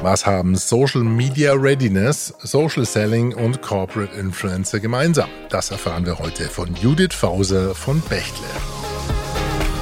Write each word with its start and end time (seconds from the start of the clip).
Was 0.00 0.24
haben 0.24 0.54
Social 0.54 1.02
Media 1.02 1.54
Readiness, 1.54 2.32
Social 2.44 2.84
Selling 2.84 3.34
und 3.34 3.62
Corporate 3.62 4.14
Influencer 4.16 4.78
gemeinsam? 4.78 5.28
Das 5.50 5.72
erfahren 5.72 6.06
wir 6.06 6.20
heute 6.20 6.44
von 6.44 6.72
Judith 6.76 7.14
Fauser 7.14 7.74
von 7.74 8.00
Bechtle. 8.02 8.46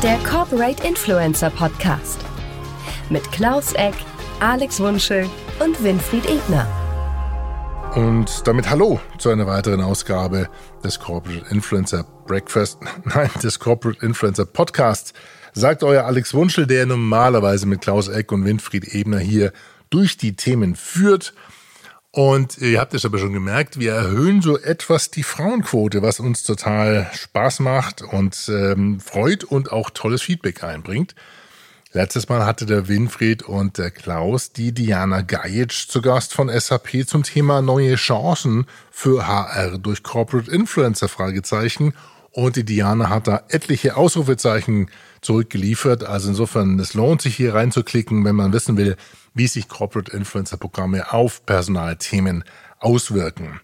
Der 0.02 0.16
Corporate 0.20 0.82
Influencer 0.88 1.50
Podcast 1.50 2.18
mit 3.10 3.30
Klaus 3.30 3.74
Eck, 3.74 3.92
Alex 4.40 4.80
Wunschel 4.80 5.28
und 5.62 5.84
Winfried 5.84 6.24
Ebner. 6.24 6.66
Und 7.94 8.46
damit 8.46 8.70
hallo 8.70 8.98
zu 9.18 9.28
einer 9.28 9.46
weiteren 9.46 9.82
Ausgabe 9.82 10.48
des 10.82 10.98
Corporate 10.98 11.44
Influencer 11.50 12.06
Breakfast, 12.26 12.78
nein, 13.04 13.28
des 13.42 13.58
Corporate 13.58 14.04
Influencer 14.04 14.46
Podcasts. 14.46 15.12
Sagt 15.52 15.82
euer 15.82 16.04
Alex 16.04 16.32
Wunschel, 16.32 16.66
der 16.66 16.86
normalerweise 16.86 17.66
mit 17.66 17.82
Klaus 17.82 18.08
Eck 18.08 18.32
und 18.32 18.46
Winfried 18.46 18.94
Ebner 18.94 19.18
hier 19.18 19.52
durch 19.90 20.16
die 20.16 20.36
Themen 20.36 20.76
führt. 20.76 21.34
Und 22.10 22.56
ihr 22.58 22.80
habt 22.80 22.94
es 22.94 23.04
aber 23.04 23.18
schon 23.18 23.34
gemerkt, 23.34 23.78
wir 23.78 23.92
erhöhen 23.92 24.40
so 24.40 24.58
etwas 24.58 25.10
die 25.10 25.22
Frauenquote, 25.22 26.00
was 26.00 26.18
uns 26.18 26.44
total 26.44 27.10
Spaß 27.12 27.60
macht 27.60 28.00
und 28.00 28.48
ähm, 28.48 29.00
freut 29.00 29.44
und 29.44 29.70
auch 29.70 29.90
tolles 29.90 30.22
Feedback 30.22 30.64
einbringt. 30.64 31.14
Letztes 31.92 32.28
Mal 32.28 32.44
hatte 32.44 32.66
der 32.66 32.88
Winfried 32.88 33.42
und 33.42 33.78
der 33.78 33.90
Klaus 33.90 34.52
die 34.52 34.72
Diana 34.72 35.22
Gajic 35.22 35.72
zu 35.72 36.02
Gast 36.02 36.34
von 36.34 36.48
SAP 36.48 37.06
zum 37.06 37.22
Thema 37.22 37.62
neue 37.62 37.94
Chancen 37.96 38.66
für 38.90 39.26
HR 39.26 39.78
durch 39.78 40.02
Corporate 40.02 40.50
Influencer 40.50 41.08
Fragezeichen. 41.08 41.94
Und 42.32 42.56
die 42.56 42.64
Diana 42.64 43.08
hat 43.08 43.28
da 43.28 43.44
etliche 43.48 43.96
Ausrufezeichen 43.96 44.90
zurückgeliefert. 45.20 46.04
Also 46.04 46.28
insofern, 46.28 46.78
es 46.78 46.94
lohnt 46.94 47.22
sich 47.22 47.36
hier 47.36 47.54
reinzuklicken, 47.54 48.24
wenn 48.24 48.36
man 48.36 48.52
wissen 48.52 48.76
will, 48.76 48.96
wie 49.34 49.46
sich 49.46 49.68
Corporate 49.68 50.16
Influencer 50.16 50.56
Programme 50.56 51.12
auf 51.12 51.44
Personalthemen 51.46 52.44
auswirken. 52.78 53.60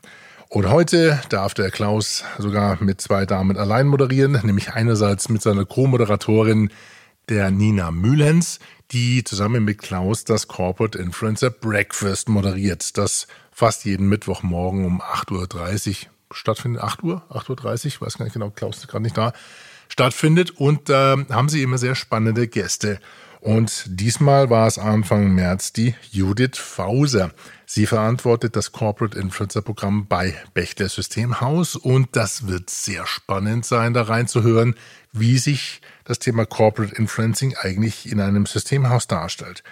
Und 0.49 0.69
heute 0.69 1.19
darf 1.31 1.55
der 1.55 1.71
Klaus 1.71 2.25
sogar 2.37 2.77
mit 2.83 3.01
zwei 3.01 3.25
Damen 3.25 3.57
allein 3.57 3.87
moderieren, 3.87 4.39
nämlich 4.45 4.75
einerseits 4.75 5.31
mit 5.31 5.41
seiner 5.41 5.65
Co-Moderatorin 5.65 6.71
der 7.31 7.51
Nina 7.51 7.91
Mühlens, 7.91 8.59
die 8.91 9.25
zusammen 9.25 9.65
mit 9.65 9.79
Klaus 9.79 10.25
das 10.25 10.49
Corporate 10.49 10.99
Influencer 10.99 11.49
Breakfast 11.49 12.29
moderiert, 12.29 12.99
das 12.99 13.27
fast 13.51 13.87
jeden 13.87 14.09
Mittwochmorgen 14.09 14.85
um 14.85 15.01
8.30 15.01 15.89
Uhr 15.89 16.11
stattfindet. 16.33 16.83
8 16.83 17.03
Uhr? 17.03 17.23
8.30 17.31 17.95
Uhr? 17.95 18.07
Weiß 18.07 18.19
gar 18.19 18.25
nicht 18.25 18.35
genau, 18.35 18.51
Klaus 18.51 18.79
ist 18.79 18.89
gerade 18.89 19.05
nicht 19.05 19.17
da. 19.17 19.33
Stattfindet 19.93 20.53
und 20.53 20.89
da 20.89 21.17
äh, 21.17 21.27
haben 21.29 21.51
sie 21.51 21.63
immer 21.63 21.77
sehr 21.77 21.95
spannende 21.95 22.49
Gäste. 22.49 22.99
Und 23.41 23.85
diesmal 23.87 24.49
war 24.49 24.67
es 24.67 24.79
Anfang 24.79 25.35
März 25.35 25.75
die 25.75 25.95
Judith 26.11 26.57
Fauser. 26.57 27.33
Sie 27.67 27.85
verantwortet 27.85 28.57
das 28.57 28.73
Corporate 28.73 29.19
Influencer 29.19 29.61
Programm 29.61 30.07
bei 30.07 30.35
Bechtle 30.55 30.89
Systemhaus 30.89 31.77
und 31.77 32.09
das 32.13 32.47
wird 32.47 32.71
sehr 32.71 33.07
spannend 33.07 33.67
sein, 33.67 33.93
da 33.93 34.05
reinzuhören, 34.05 34.77
wie 35.13 35.37
sich 35.37 35.83
das 36.05 36.19
Thema 36.19 36.47
Corporate 36.47 36.95
Influencing 36.95 37.55
eigentlich 37.61 38.11
in 38.11 38.19
einem 38.23 38.47
Systemhaus 38.47 39.09
darstellt. 39.09 39.63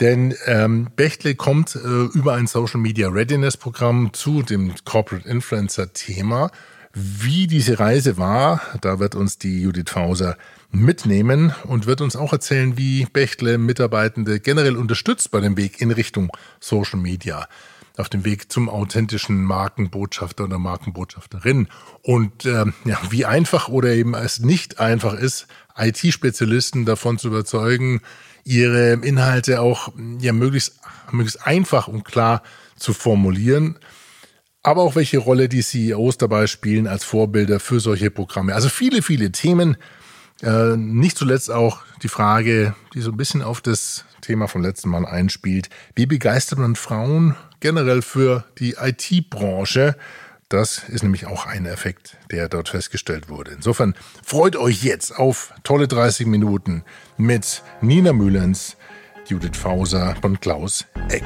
Denn 0.00 0.34
ähm, 0.44 0.90
Bechtle 0.96 1.34
kommt 1.34 1.76
äh, 1.76 1.78
über 1.78 2.34
ein 2.34 2.46
Social 2.46 2.80
Media 2.80 3.08
Readiness 3.08 3.56
Programm 3.56 4.12
zu 4.12 4.42
dem 4.42 4.74
Corporate 4.84 5.26
Influencer 5.26 5.94
Thema. 5.94 6.50
Wie 6.98 7.46
diese 7.46 7.78
Reise 7.78 8.16
war, 8.16 8.62
da 8.80 8.98
wird 8.98 9.14
uns 9.16 9.36
die 9.36 9.60
Judith 9.60 9.90
Fauser 9.90 10.38
mitnehmen 10.70 11.54
und 11.64 11.84
wird 11.84 12.00
uns 12.00 12.16
auch 12.16 12.32
erzählen, 12.32 12.78
wie 12.78 13.04
Bechtle 13.04 13.58
Mitarbeitende 13.58 14.40
generell 14.40 14.78
unterstützt 14.78 15.30
bei 15.30 15.40
dem 15.40 15.58
Weg 15.58 15.82
in 15.82 15.90
Richtung 15.90 16.32
Social 16.58 16.98
Media, 16.98 17.48
auf 17.98 18.08
dem 18.08 18.24
Weg 18.24 18.50
zum 18.50 18.70
authentischen 18.70 19.44
Markenbotschafter 19.44 20.44
oder 20.44 20.58
Markenbotschafterin. 20.58 21.68
Und 22.00 22.46
äh, 22.46 22.64
ja, 22.86 22.98
wie 23.10 23.26
einfach 23.26 23.68
oder 23.68 23.90
eben 23.90 24.14
es 24.14 24.40
nicht 24.40 24.80
einfach 24.80 25.12
ist, 25.12 25.48
IT-Spezialisten 25.76 26.86
davon 26.86 27.18
zu 27.18 27.28
überzeugen, 27.28 28.00
ihre 28.42 28.92
Inhalte 28.94 29.60
auch 29.60 29.92
ja 30.18 30.32
möglichst, 30.32 30.80
möglichst 31.12 31.46
einfach 31.46 31.88
und 31.88 32.06
klar 32.06 32.42
zu 32.76 32.94
formulieren 32.94 33.78
aber 34.66 34.82
auch 34.82 34.96
welche 34.96 35.18
Rolle 35.18 35.48
die 35.48 35.62
CEOs 35.62 36.18
dabei 36.18 36.48
spielen 36.48 36.88
als 36.88 37.04
Vorbilder 37.04 37.60
für 37.60 37.78
solche 37.78 38.10
Programme. 38.10 38.52
Also 38.52 38.68
viele, 38.68 39.00
viele 39.00 39.30
Themen, 39.30 39.76
äh, 40.42 40.76
nicht 40.76 41.16
zuletzt 41.16 41.52
auch 41.52 41.82
die 42.02 42.08
Frage, 42.08 42.74
die 42.92 43.00
so 43.00 43.12
ein 43.12 43.16
bisschen 43.16 43.42
auf 43.42 43.60
das 43.60 44.04
Thema 44.22 44.48
vom 44.48 44.62
letzten 44.62 44.88
Mal 44.88 45.06
einspielt. 45.06 45.70
Wie 45.94 46.06
begeistert 46.06 46.58
man 46.58 46.74
Frauen 46.74 47.36
generell 47.60 48.02
für 48.02 48.44
die 48.58 48.72
IT-Branche? 48.72 49.94
Das 50.48 50.82
ist 50.88 51.04
nämlich 51.04 51.26
auch 51.26 51.46
ein 51.46 51.64
Effekt, 51.66 52.16
der 52.32 52.48
dort 52.48 52.68
festgestellt 52.68 53.28
wurde. 53.28 53.52
Insofern 53.52 53.94
freut 54.24 54.56
euch 54.56 54.82
jetzt 54.82 55.16
auf 55.16 55.54
tolle 55.62 55.86
30 55.86 56.26
Minuten 56.26 56.82
mit 57.16 57.62
Nina 57.80 58.12
Mühlens, 58.12 58.76
Judith 59.28 59.56
Fauser 59.56 60.16
und 60.22 60.40
Klaus 60.40 60.86
Eck. 61.08 61.24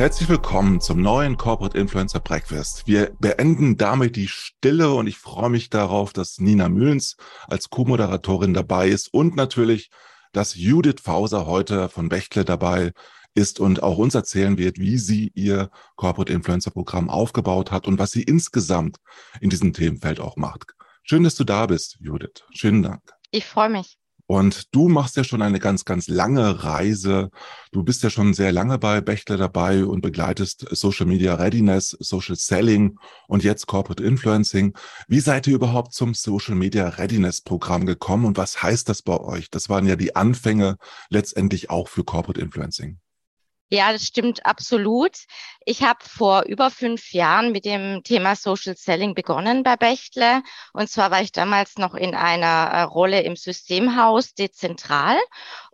Herzlich 0.00 0.30
willkommen 0.30 0.80
zum 0.80 1.02
neuen 1.02 1.36
Corporate 1.36 1.76
Influencer 1.76 2.20
Breakfast. 2.20 2.86
Wir 2.86 3.14
beenden 3.20 3.76
damit 3.76 4.16
die 4.16 4.28
Stille 4.28 4.94
und 4.94 5.06
ich 5.06 5.18
freue 5.18 5.50
mich 5.50 5.68
darauf, 5.68 6.14
dass 6.14 6.38
Nina 6.38 6.70
Mühlens 6.70 7.18
als 7.48 7.68
Co-Moderatorin 7.68 8.54
dabei 8.54 8.88
ist 8.88 9.12
und 9.12 9.36
natürlich, 9.36 9.90
dass 10.32 10.54
Judith 10.54 11.02
Fauser 11.02 11.44
heute 11.44 11.90
von 11.90 12.08
Bechtle 12.08 12.46
dabei 12.46 12.92
ist 13.34 13.60
und 13.60 13.82
auch 13.82 13.98
uns 13.98 14.14
erzählen 14.14 14.56
wird, 14.56 14.78
wie 14.78 14.96
sie 14.96 15.32
ihr 15.34 15.70
Corporate 15.96 16.32
Influencer 16.32 16.70
Programm 16.70 17.10
aufgebaut 17.10 17.70
hat 17.70 17.86
und 17.86 17.98
was 17.98 18.10
sie 18.10 18.22
insgesamt 18.22 18.96
in 19.42 19.50
diesem 19.50 19.74
Themenfeld 19.74 20.18
auch 20.18 20.36
macht. 20.36 20.72
Schön, 21.02 21.24
dass 21.24 21.34
du 21.34 21.44
da 21.44 21.66
bist, 21.66 21.98
Judith. 22.00 22.42
Schönen 22.54 22.82
Dank. 22.82 23.02
Ich 23.32 23.44
freue 23.44 23.68
mich. 23.68 23.98
Und 24.30 24.72
du 24.76 24.88
machst 24.88 25.16
ja 25.16 25.24
schon 25.24 25.42
eine 25.42 25.58
ganz, 25.58 25.84
ganz 25.84 26.06
lange 26.06 26.62
Reise. 26.62 27.30
Du 27.72 27.82
bist 27.82 28.04
ja 28.04 28.10
schon 28.10 28.32
sehr 28.32 28.52
lange 28.52 28.78
bei 28.78 29.00
Bechtle 29.00 29.36
dabei 29.36 29.84
und 29.84 30.02
begleitest 30.02 30.68
Social 30.70 31.06
Media 31.06 31.34
Readiness, 31.34 31.96
Social 31.98 32.36
Selling 32.36 32.96
und 33.26 33.42
jetzt 33.42 33.66
Corporate 33.66 34.04
Influencing. 34.04 34.72
Wie 35.08 35.18
seid 35.18 35.48
ihr 35.48 35.56
überhaupt 35.56 35.94
zum 35.94 36.14
Social 36.14 36.54
Media 36.54 36.90
Readiness 36.90 37.40
Programm 37.40 37.86
gekommen 37.86 38.24
und 38.24 38.38
was 38.38 38.62
heißt 38.62 38.88
das 38.88 39.02
bei 39.02 39.18
euch? 39.18 39.50
Das 39.50 39.68
waren 39.68 39.84
ja 39.84 39.96
die 39.96 40.14
Anfänge 40.14 40.76
letztendlich 41.08 41.68
auch 41.70 41.88
für 41.88 42.04
Corporate 42.04 42.40
Influencing. 42.40 43.00
Ja, 43.72 43.92
das 43.92 44.02
stimmt 44.02 44.44
absolut. 44.46 45.16
Ich 45.64 45.84
habe 45.84 46.00
vor 46.04 46.42
über 46.42 46.70
fünf 46.72 47.12
Jahren 47.12 47.52
mit 47.52 47.64
dem 47.64 48.02
Thema 48.02 48.34
Social 48.34 48.76
Selling 48.76 49.14
begonnen 49.14 49.62
bei 49.62 49.76
Bechtle. 49.76 50.42
Und 50.72 50.90
zwar 50.90 51.12
war 51.12 51.22
ich 51.22 51.30
damals 51.30 51.78
noch 51.78 51.94
in 51.94 52.16
einer 52.16 52.70
äh, 52.72 52.82
Rolle 52.82 53.22
im 53.22 53.36
Systemhaus 53.36 54.34
dezentral. 54.34 55.16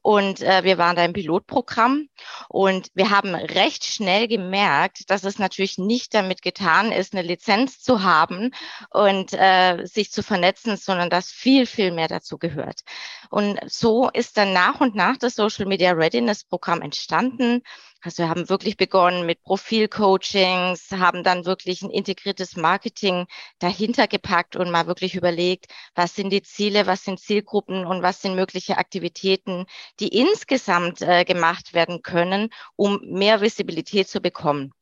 Und 0.06 0.40
äh, 0.40 0.62
wir 0.62 0.78
waren 0.78 0.94
da 0.94 1.04
im 1.04 1.14
Pilotprogramm. 1.14 2.08
Und 2.48 2.90
wir 2.94 3.10
haben 3.10 3.34
recht 3.34 3.84
schnell 3.84 4.28
gemerkt, 4.28 5.10
dass 5.10 5.24
es 5.24 5.40
natürlich 5.40 5.78
nicht 5.78 6.14
damit 6.14 6.42
getan 6.42 6.92
ist, 6.92 7.12
eine 7.12 7.26
Lizenz 7.26 7.80
zu 7.80 8.04
haben 8.04 8.52
und 8.90 9.32
äh, 9.32 9.84
sich 9.84 10.12
zu 10.12 10.22
vernetzen, 10.22 10.76
sondern 10.76 11.10
dass 11.10 11.32
viel, 11.32 11.66
viel 11.66 11.90
mehr 11.90 12.06
dazu 12.06 12.38
gehört. 12.38 12.82
Und 13.30 13.58
so 13.66 14.08
ist 14.08 14.36
dann 14.36 14.52
nach 14.52 14.80
und 14.80 14.94
nach 14.94 15.16
das 15.16 15.34
Social 15.34 15.66
Media 15.66 15.90
Readiness 15.90 16.44
Programm 16.44 16.82
entstanden. 16.82 17.62
Also 18.06 18.22
wir 18.22 18.30
haben 18.30 18.48
wirklich 18.48 18.76
begonnen 18.76 19.26
mit 19.26 19.42
Profilcoachings, 19.42 20.92
haben 20.92 21.24
dann 21.24 21.44
wirklich 21.44 21.82
ein 21.82 21.90
integriertes 21.90 22.54
Marketing 22.54 23.26
dahinter 23.58 24.06
gepackt 24.06 24.54
und 24.54 24.70
mal 24.70 24.86
wirklich 24.86 25.16
überlegt, 25.16 25.66
was 25.96 26.14
sind 26.14 26.30
die 26.30 26.42
Ziele, 26.42 26.86
was 26.86 27.02
sind 27.02 27.18
Zielgruppen 27.18 27.84
und 27.84 28.02
was 28.02 28.22
sind 28.22 28.36
mögliche 28.36 28.78
Aktivitäten, 28.78 29.66
die 30.00 30.08
insgesamt 30.08 31.02
äh, 31.02 31.24
gemacht 31.24 31.74
werden 31.74 32.02
können, 32.02 32.50
um 32.76 33.00
mehr 33.04 33.40
Visibilität 33.40 34.08
zu 34.08 34.20
bekommen. 34.20 34.72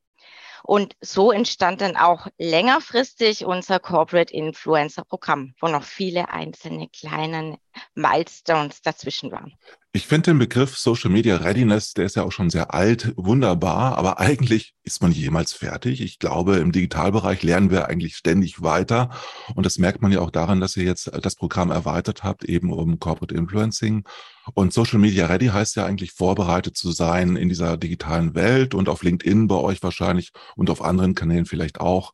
Und 0.63 0.97
so 1.01 1.31
entstand 1.31 1.83
dann 1.83 1.97
auch 1.97 2.27
längerfristig 2.39 3.45
unser 3.45 3.79
Corporate 3.81 4.33
Influencer 4.33 5.05
Programm, 5.05 5.55
wo 5.61 5.69
noch 5.69 5.85
viele 5.85 6.31
einzelne 6.31 6.89
kleine 6.89 7.59
Milestones 7.95 8.83
dazwischen 8.83 9.31
waren. 9.31 9.53
Ich 9.97 10.09
finde 10.09 10.33
den 10.33 10.39
Begriff 10.39 10.77
Social 10.77 11.11
Media 11.11 11.37
Readiness, 11.37 11.95
der 11.95 12.07
ist 12.07 12.17
ja 12.17 12.25
auch 12.25 12.33
schon 12.33 12.51
sehr 12.51 12.75
alt, 12.75 13.13
wunderbar, 13.17 13.97
aber 13.97 14.19
eigentlich 14.25 14.75
ist 14.83 15.01
man 15.03 15.13
jemals 15.13 15.53
fertig. 15.53 16.01
Ich 16.01 16.19
glaube, 16.19 16.57
im 16.57 16.73
Digitalbereich 16.73 17.45
lernen 17.45 17.71
wir 17.71 17.89
eigentlich 17.89 18.17
ständig 18.17 18.61
weiter 18.61 19.11
und 19.55 19.65
das 19.65 19.79
merkt 19.79 20.03
man 20.03 20.11
ja 20.11 20.21
auch 20.21 20.33
daran, 20.33 20.61
dass 20.61 20.77
ihr 20.77 20.83
jetzt 20.83 21.11
das 21.23 21.37
Programm 21.37 21.71
erweitert 21.71 22.25
habt, 22.25 22.45
eben 22.45 22.73
um 22.73 22.99
Corporate 22.99 23.35
Influencing. 23.35 24.05
Und 24.53 24.73
Social 24.73 24.99
Media 24.99 25.27
Ready 25.27 25.47
heißt 25.47 25.77
ja 25.77 25.87
eigentlich 25.87 26.13
vorbereitet 26.13 26.77
zu 26.77 26.91
sein 26.91 27.37
in 27.37 27.49
dieser 27.49 27.77
digitalen 27.77 28.35
Welt 28.35 28.75
und 28.75 28.89
auf 28.89 29.03
LinkedIn 29.05 29.47
bei 29.47 29.57
euch 29.57 29.83
wahrscheinlich 29.83 30.33
und 30.57 30.71
auf 30.71 30.83
anderen 30.83 31.15
Kanälen 31.15 31.47
vielleicht 31.47 31.81
auch 31.81 32.13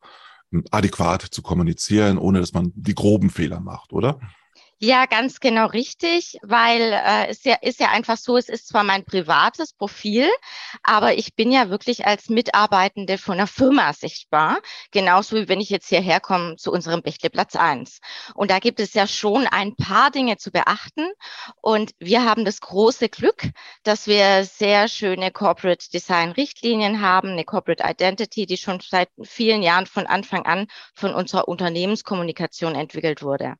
adäquat 0.69 1.23
zu 1.23 1.41
kommunizieren, 1.41 2.17
ohne 2.17 2.39
dass 2.39 2.53
man 2.53 2.71
die 2.75 2.95
groben 2.95 3.29
Fehler 3.29 3.59
macht, 3.59 3.91
oder? 3.93 4.19
Ja, 4.83 5.05
ganz 5.05 5.39
genau 5.39 5.67
richtig, 5.67 6.39
weil 6.41 6.81
äh, 6.81 7.27
es 7.27 7.43
ja, 7.43 7.53
ist 7.61 7.79
ja 7.79 7.89
einfach 7.89 8.17
so, 8.17 8.35
es 8.35 8.49
ist 8.49 8.67
zwar 8.67 8.83
mein 8.83 9.05
privates 9.05 9.73
Profil, 9.73 10.27
aber 10.81 11.13
ich 11.13 11.35
bin 11.35 11.51
ja 11.51 11.69
wirklich 11.69 12.07
als 12.07 12.29
Mitarbeitende 12.29 13.19
von 13.19 13.35
einer 13.35 13.45
Firma 13.45 13.93
sichtbar, 13.93 14.59
genauso 14.89 15.35
wie 15.35 15.47
wenn 15.47 15.61
ich 15.61 15.69
jetzt 15.69 15.89
hierher 15.89 16.19
komme 16.19 16.55
zu 16.55 16.71
unserem 16.71 17.03
Bechtle 17.03 17.29
Platz 17.29 17.55
1. 17.55 17.99
Und 18.33 18.49
da 18.49 18.57
gibt 18.57 18.79
es 18.79 18.95
ja 18.95 19.05
schon 19.05 19.45
ein 19.45 19.75
paar 19.75 20.09
Dinge 20.09 20.37
zu 20.37 20.49
beachten 20.49 21.07
und 21.61 21.91
wir 21.99 22.25
haben 22.25 22.43
das 22.43 22.59
große 22.59 23.09
Glück, 23.09 23.51
dass 23.83 24.07
wir 24.07 24.45
sehr 24.45 24.87
schöne 24.87 25.29
Corporate 25.29 25.91
Design 25.93 26.31
Richtlinien 26.31 27.01
haben, 27.01 27.29
eine 27.33 27.43
Corporate 27.45 27.83
Identity, 27.87 28.47
die 28.47 28.57
schon 28.57 28.79
seit 28.79 29.09
vielen 29.21 29.61
Jahren 29.61 29.85
von 29.85 30.07
Anfang 30.07 30.47
an 30.47 30.65
von 30.95 31.13
unserer 31.13 31.47
Unternehmenskommunikation 31.47 32.73
entwickelt 32.73 33.21
wurde. 33.21 33.57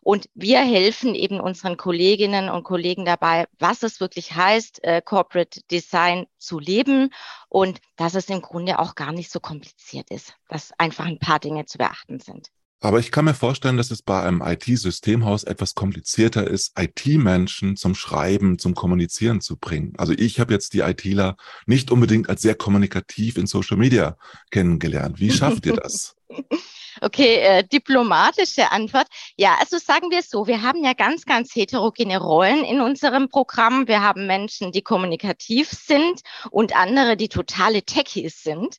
Und 0.00 0.28
wir 0.34 0.63
helfen 0.64 1.14
eben 1.14 1.40
unseren 1.40 1.76
Kolleginnen 1.76 2.48
und 2.48 2.64
Kollegen 2.64 3.04
dabei, 3.04 3.46
was 3.58 3.82
es 3.82 4.00
wirklich 4.00 4.34
heißt, 4.34 4.82
äh, 4.84 5.02
Corporate 5.02 5.60
Design 5.70 6.26
zu 6.38 6.58
leben 6.58 7.10
und 7.48 7.80
dass 7.96 8.14
es 8.14 8.28
im 8.28 8.42
Grunde 8.42 8.78
auch 8.78 8.94
gar 8.94 9.12
nicht 9.12 9.30
so 9.30 9.40
kompliziert 9.40 10.10
ist, 10.10 10.34
dass 10.48 10.72
einfach 10.78 11.06
ein 11.06 11.18
paar 11.18 11.38
Dinge 11.38 11.66
zu 11.66 11.78
beachten 11.78 12.20
sind. 12.20 12.48
Aber 12.80 12.98
ich 12.98 13.10
kann 13.10 13.24
mir 13.24 13.32
vorstellen, 13.32 13.78
dass 13.78 13.90
es 13.90 14.02
bei 14.02 14.22
einem 14.22 14.42
IT-Systemhaus 14.42 15.44
etwas 15.44 15.74
komplizierter 15.74 16.46
ist, 16.46 16.78
IT-Menschen 16.78 17.76
zum 17.76 17.94
Schreiben, 17.94 18.58
zum 18.58 18.74
Kommunizieren 18.74 19.40
zu 19.40 19.56
bringen. 19.56 19.94
Also 19.96 20.12
ich 20.12 20.38
habe 20.38 20.52
jetzt 20.52 20.74
die 20.74 20.80
ITler 20.80 21.38
nicht 21.64 21.90
unbedingt 21.90 22.28
als 22.28 22.42
sehr 22.42 22.54
kommunikativ 22.54 23.38
in 23.38 23.46
Social 23.46 23.78
Media 23.78 24.18
kennengelernt. 24.50 25.18
Wie 25.18 25.30
schafft 25.30 25.64
ihr 25.64 25.76
das? 25.76 26.14
Okay, 27.00 27.36
äh, 27.36 27.64
diplomatische 27.64 28.70
Antwort. 28.70 29.06
Ja, 29.36 29.56
also 29.58 29.78
sagen 29.78 30.10
wir 30.10 30.22
so, 30.22 30.46
wir 30.46 30.62
haben 30.62 30.84
ja 30.84 30.92
ganz, 30.92 31.24
ganz 31.24 31.54
heterogene 31.54 32.18
Rollen 32.18 32.64
in 32.64 32.80
unserem 32.80 33.28
Programm. 33.28 33.88
Wir 33.88 34.02
haben 34.02 34.26
Menschen, 34.26 34.72
die 34.72 34.82
kommunikativ 34.82 35.70
sind 35.70 36.20
und 36.50 36.76
andere, 36.76 37.16
die 37.16 37.28
totale 37.28 37.82
Techies 37.82 38.42
sind. 38.42 38.76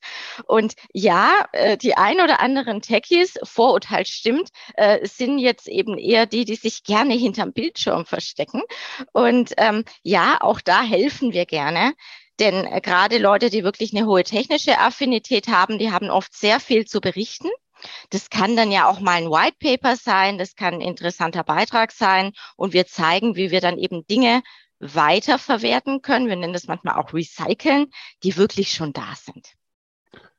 Und 0.47 0.75
ja, 0.94 1.45
äh, 1.51 1.77
die 1.77 1.95
ein 1.95 2.21
oder 2.21 2.39
anderen 2.39 2.81
Techies, 2.81 3.38
Vorurteil 3.44 4.06
stimmt, 4.06 4.50
äh, 4.75 5.06
sind 5.06 5.39
jetzt 5.39 5.68
eben 5.68 5.97
eher 5.97 6.25
die, 6.25 6.45
die 6.45 6.56
sich 6.56 6.83
gerne 6.83 7.13
hinterm 7.13 7.53
Bildschirm 7.53 8.06
verstecken. 8.06 8.61
Und 9.13 9.53
ähm, 9.57 9.83
ja, 10.03 10.38
auch 10.41 10.61
da 10.61 10.81
helfen 10.81 11.33
wir 11.33 11.45
gerne. 11.45 11.94
Denn 12.39 12.65
äh, 12.65 12.81
gerade 12.81 13.18
Leute, 13.18 13.50
die 13.50 13.63
wirklich 13.63 13.95
eine 13.95 14.06
hohe 14.06 14.23
technische 14.23 14.79
Affinität 14.79 15.47
haben, 15.47 15.79
die 15.79 15.91
haben 15.91 16.09
oft 16.09 16.33
sehr 16.35 16.59
viel 16.59 16.85
zu 16.85 17.01
berichten. 17.01 17.50
Das 18.09 18.29
kann 18.29 18.55
dann 18.55 18.71
ja 18.71 18.87
auch 18.87 18.99
mal 18.99 19.21
ein 19.21 19.29
White 19.29 19.57
Paper 19.59 19.95
sein, 19.95 20.37
das 20.37 20.55
kann 20.55 20.75
ein 20.75 20.81
interessanter 20.81 21.43
Beitrag 21.43 21.91
sein 21.91 22.31
und 22.55 22.73
wir 22.73 22.87
zeigen, 22.87 23.35
wie 23.35 23.51
wir 23.51 23.61
dann 23.61 23.77
eben 23.77 24.05
Dinge 24.07 24.41
weiterverwerten 24.79 26.01
können. 26.01 26.27
Wir 26.27 26.35
nennen 26.35 26.53
das 26.53 26.67
manchmal 26.67 26.95
auch 26.95 27.13
recyceln, 27.13 27.87
die 28.23 28.37
wirklich 28.37 28.71
schon 28.71 28.93
da 28.93 29.13
sind. 29.15 29.55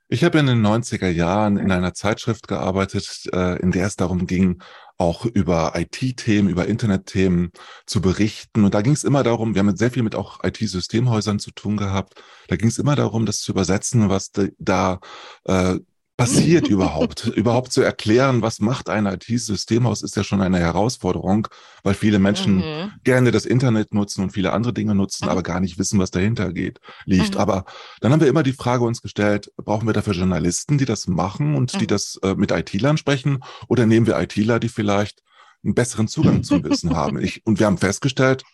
Ich 0.09 0.23
habe 0.23 0.39
in 0.39 0.47
den 0.47 0.65
90er 0.65 1.09
Jahren 1.09 1.57
in 1.57 1.73
einer 1.73 1.93
Zeitschrift 1.93 2.47
gearbeitet, 2.47 3.29
äh, 3.33 3.61
in 3.61 3.73
der 3.73 3.87
es 3.87 3.97
darum 3.97 4.29
ging, 4.29 4.63
auch 4.99 5.25
über 5.25 5.73
IT-Themen, 5.75 6.49
über 6.49 6.67
Internet-Themen 6.67 7.51
zu 7.87 8.01
berichten. 8.01 8.65
Und 8.65 8.75
da 8.75 8.83
ging 8.83 8.93
es 8.93 9.03
immer 9.03 9.25
darum, 9.25 9.55
wir 9.55 9.61
haben 9.61 9.77
sehr 9.77 9.91
viel 9.91 10.05
mit 10.05 10.15
auch 10.15 10.45
IT-Systemhäusern 10.45 11.41
zu 11.41 11.51
tun 11.51 11.77
gehabt. 11.77 12.23
Da 12.47 12.55
ging 12.55 12.69
es 12.69 12.79
immer 12.79 12.95
darum, 12.95 13.27
das 13.27 13.41
zu 13.41 13.51
übersetzen, 13.51 14.09
was 14.09 14.31
da 14.59 15.01
äh, 15.45 15.81
passiert 16.17 16.69
überhaupt? 16.69 17.27
überhaupt 17.27 17.73
zu 17.73 17.83
erklären, 17.83 18.43
was 18.43 18.61
macht 18.61 18.89
ein 18.89 19.07
IT-Systemhaus, 19.07 20.03
ist 20.03 20.17
ja 20.17 20.25
schon 20.25 20.41
eine 20.41 20.59
Herausforderung, 20.59 21.49
weil 21.83 21.95
viele 21.95 22.19
Menschen 22.19 22.57
mhm. 22.57 22.93
gerne 23.05 23.31
das 23.31 23.47
Internet 23.47 23.95
nutzen 23.95 24.23
und 24.23 24.31
viele 24.31 24.53
andere 24.53 24.73
Dinge 24.73 24.95
nutzen, 24.95 25.25
mhm. 25.25 25.31
aber 25.31 25.43
gar 25.43 25.61
nicht 25.61 25.79
wissen, 25.79 25.99
was 25.99 26.11
dahinter 26.11 26.53
geht, 26.53 26.81
liegt. 27.05 27.35
Mhm. 27.35 27.41
Aber 27.41 27.65
dann 28.01 28.13
haben 28.13 28.21
wir 28.21 28.29
immer 28.29 28.43
die 28.43 28.53
Frage 28.53 28.85
uns 28.85 29.03
gestellt, 29.03 29.51
brauchen 29.57 29.87
wir 29.87 29.93
dafür 29.93 30.15
Journalisten, 30.15 30.79
die 30.79 30.85
das 30.85 31.07
machen 31.07 31.55
und 31.55 31.75
die 31.75 31.85
mhm. 31.85 31.89
das 31.89 32.19
äh, 32.23 32.35
mit 32.35 32.51
IT-Lern 32.51 32.97
sprechen? 32.97 33.43
Oder 33.69 33.87
nehmen 33.87 34.07
wir 34.07 34.19
ITler, 34.19 34.59
die 34.59 34.69
vielleicht 34.69 35.23
einen 35.65 35.75
besseren 35.75 36.09
Zugang 36.09 36.43
zum 36.43 36.65
Wissen 36.65 36.97
haben? 36.97 37.19
Ich, 37.21 37.45
und 37.45 37.59
wir 37.59 37.67
haben 37.67 37.79
festgestellt, 37.79 38.45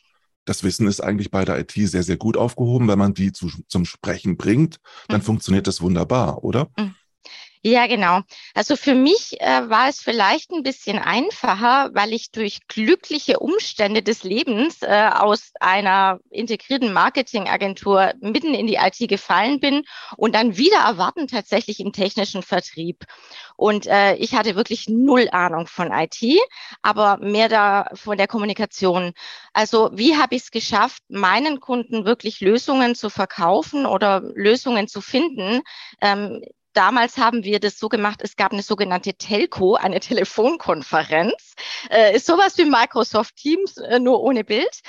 das 0.44 0.64
Wissen 0.64 0.88
ist 0.88 1.00
eigentlich 1.00 1.30
bei 1.30 1.44
der 1.44 1.58
IT 1.60 1.72
sehr, 1.72 2.02
sehr 2.02 2.16
gut 2.16 2.36
aufgehoben. 2.36 2.88
Wenn 2.88 2.98
man 2.98 3.14
die 3.14 3.32
zu, 3.32 3.48
zum 3.68 3.84
Sprechen 3.84 4.36
bringt, 4.36 4.78
dann 5.08 5.20
mhm. 5.20 5.24
funktioniert 5.24 5.66
das 5.68 5.80
wunderbar, 5.80 6.42
oder? 6.42 6.68
Ja, 7.64 7.86
genau. 7.86 8.22
Also 8.54 8.74
für 8.74 8.94
mich 8.94 9.40
äh, 9.40 9.68
war 9.70 9.88
es 9.88 10.00
vielleicht 10.00 10.50
ein 10.50 10.64
bisschen 10.64 10.98
einfacher, 10.98 11.90
weil 11.94 12.12
ich 12.12 12.32
durch 12.32 12.66
glückliche 12.66 13.38
Umstände 13.38 14.02
des 14.02 14.24
Lebens 14.24 14.82
äh, 14.82 15.10
aus 15.14 15.52
einer 15.60 16.18
integrierten 16.30 16.92
Marketingagentur 16.92 18.14
mitten 18.20 18.52
in 18.54 18.66
die 18.66 18.74
IT 18.82 19.08
gefallen 19.08 19.60
bin 19.60 19.84
und 20.16 20.34
dann 20.34 20.56
wieder 20.56 20.78
erwarten 20.78 21.28
tatsächlich 21.28 21.78
im 21.78 21.92
technischen 21.92 22.42
Vertrieb. 22.42 23.04
Und 23.56 23.86
äh, 23.86 24.16
ich 24.16 24.34
hatte 24.34 24.56
wirklich 24.56 24.88
null 24.88 25.28
Ahnung 25.30 25.68
von 25.68 25.92
IT, 25.92 26.18
aber 26.82 27.18
mehr 27.18 27.48
da 27.48 27.86
von 27.94 28.16
der 28.18 28.26
Kommunikation. 28.26 29.12
Also 29.52 29.90
wie 29.92 30.16
habe 30.16 30.34
ich 30.34 30.42
es 30.42 30.50
geschafft, 30.50 31.02
meinen 31.08 31.60
Kunden 31.60 32.04
wirklich 32.04 32.40
Lösungen 32.40 32.96
zu 32.96 33.08
verkaufen 33.08 33.86
oder 33.86 34.20
Lösungen 34.34 34.88
zu 34.88 35.00
finden? 35.00 35.60
Ähm, 36.00 36.42
Damals 36.72 37.18
haben 37.18 37.44
wir 37.44 37.60
das 37.60 37.78
so 37.78 37.88
gemacht, 37.88 38.20
es 38.22 38.36
gab 38.36 38.52
eine 38.52 38.62
sogenannte 38.62 39.14
Telco, 39.14 39.74
eine 39.74 40.00
Telefonkonferenz. 40.12 41.54
Äh, 41.90 42.16
ist 42.16 42.26
sowas 42.26 42.56
wie 42.58 42.64
Microsoft 42.64 43.36
Teams, 43.36 43.76
äh, 43.76 43.98
nur 43.98 44.22
ohne 44.22 44.44
Bild. 44.44 44.80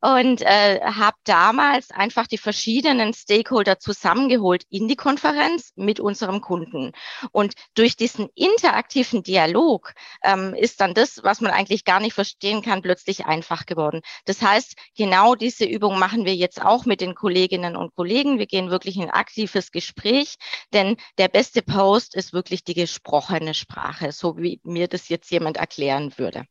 Und 0.00 0.42
äh, 0.42 0.80
habe 0.82 1.16
damals 1.24 1.90
einfach 1.90 2.26
die 2.26 2.38
verschiedenen 2.38 3.14
Stakeholder 3.14 3.78
zusammengeholt 3.78 4.64
in 4.68 4.88
die 4.88 4.96
Konferenz 4.96 5.72
mit 5.76 6.00
unserem 6.00 6.40
Kunden. 6.40 6.92
Und 7.32 7.54
durch 7.74 7.96
diesen 7.96 8.28
interaktiven 8.34 9.22
Dialog 9.22 9.94
ähm, 10.22 10.54
ist 10.54 10.80
dann 10.80 10.94
das, 10.94 11.20
was 11.22 11.40
man 11.40 11.52
eigentlich 11.52 11.84
gar 11.84 12.00
nicht 12.00 12.14
verstehen 12.14 12.62
kann, 12.62 12.82
plötzlich 12.82 13.26
einfach 13.26 13.66
geworden. 13.66 14.02
Das 14.26 14.42
heißt, 14.42 14.74
genau 14.96 15.34
diese 15.34 15.64
Übung 15.64 15.98
machen 15.98 16.24
wir 16.24 16.34
jetzt 16.34 16.62
auch 16.62 16.84
mit 16.84 17.00
den 17.00 17.14
Kolleginnen 17.14 17.76
und 17.76 17.94
Kollegen. 17.94 18.38
Wir 18.38 18.46
gehen 18.46 18.70
wirklich 18.70 18.96
in 18.96 19.10
aktives 19.10 19.70
Gespräch, 19.70 20.36
denn 20.72 20.96
der 21.18 21.29
beste 21.30 21.62
Post 21.62 22.14
ist 22.14 22.32
wirklich 22.32 22.64
die 22.64 22.74
gesprochene 22.74 23.54
Sprache, 23.54 24.12
so 24.12 24.36
wie 24.36 24.60
mir 24.64 24.88
das 24.88 25.08
jetzt 25.08 25.30
jemand 25.30 25.56
erklären 25.56 26.12
würde. 26.16 26.44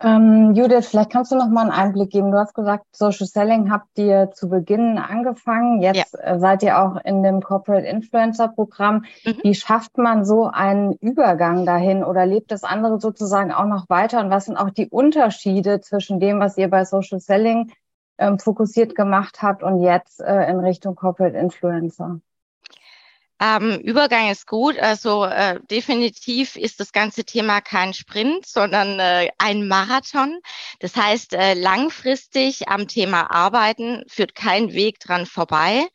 Ähm, 0.00 0.54
Judith, 0.54 0.86
vielleicht 0.86 1.10
kannst 1.10 1.32
du 1.32 1.36
noch 1.36 1.48
mal 1.48 1.62
einen 1.62 1.72
Einblick 1.72 2.10
geben. 2.10 2.30
Du 2.30 2.38
hast 2.38 2.54
gesagt, 2.54 2.84
Social 2.92 3.26
Selling 3.26 3.72
habt 3.72 3.98
ihr 3.98 4.30
zu 4.32 4.48
Beginn 4.48 4.96
angefangen. 4.96 5.82
Jetzt 5.82 6.12
ja. 6.12 6.20
Äh, 6.20 6.38
seid 6.38 6.62
ihr 6.62 6.78
auch 6.78 6.96
in 7.04 7.24
dem 7.24 7.42
Corporate 7.42 7.84
Influencer 7.84 8.46
Programm. 8.46 9.04
Mhm. 9.24 9.40
Wie 9.42 9.54
schafft 9.54 9.98
man 9.98 10.24
so 10.24 10.46
einen 10.46 10.92
Übergang 11.00 11.66
dahin 11.66 12.04
oder 12.04 12.26
lebt 12.26 12.52
das 12.52 12.62
andere 12.62 13.00
sozusagen 13.00 13.50
auch 13.50 13.66
noch 13.66 13.88
weiter? 13.88 14.20
Und 14.20 14.30
was 14.30 14.44
sind 14.44 14.56
auch 14.56 14.70
die 14.70 14.88
Unterschiede 14.88 15.80
zwischen 15.80 16.20
dem, 16.20 16.38
was 16.38 16.56
ihr 16.56 16.68
bei 16.68 16.84
Social 16.84 17.18
Selling 17.18 17.72
ähm, 18.18 18.38
fokussiert 18.38 18.94
gemacht 18.94 19.42
habt 19.42 19.64
und 19.64 19.80
jetzt 19.80 20.20
äh, 20.20 20.48
in 20.48 20.60
Richtung 20.60 20.94
Corporate 20.94 21.36
Influencer? 21.36 22.20
Ähm, 23.40 23.78
Übergang 23.80 24.30
ist 24.30 24.46
gut. 24.46 24.78
Also 24.78 25.24
äh, 25.24 25.60
definitiv 25.70 26.56
ist 26.56 26.80
das 26.80 26.92
ganze 26.92 27.24
Thema 27.24 27.60
kein 27.60 27.94
Sprint, 27.94 28.46
sondern 28.46 28.98
äh, 28.98 29.28
ein 29.38 29.68
Marathon. 29.68 30.40
Das 30.80 30.96
heißt, 30.96 31.34
äh, 31.34 31.54
langfristig 31.54 32.68
am 32.68 32.88
Thema 32.88 33.30
arbeiten 33.30 34.02
führt 34.08 34.34
kein 34.34 34.72
Weg 34.72 34.98
dran 35.00 35.26
vorbei. 35.26 35.86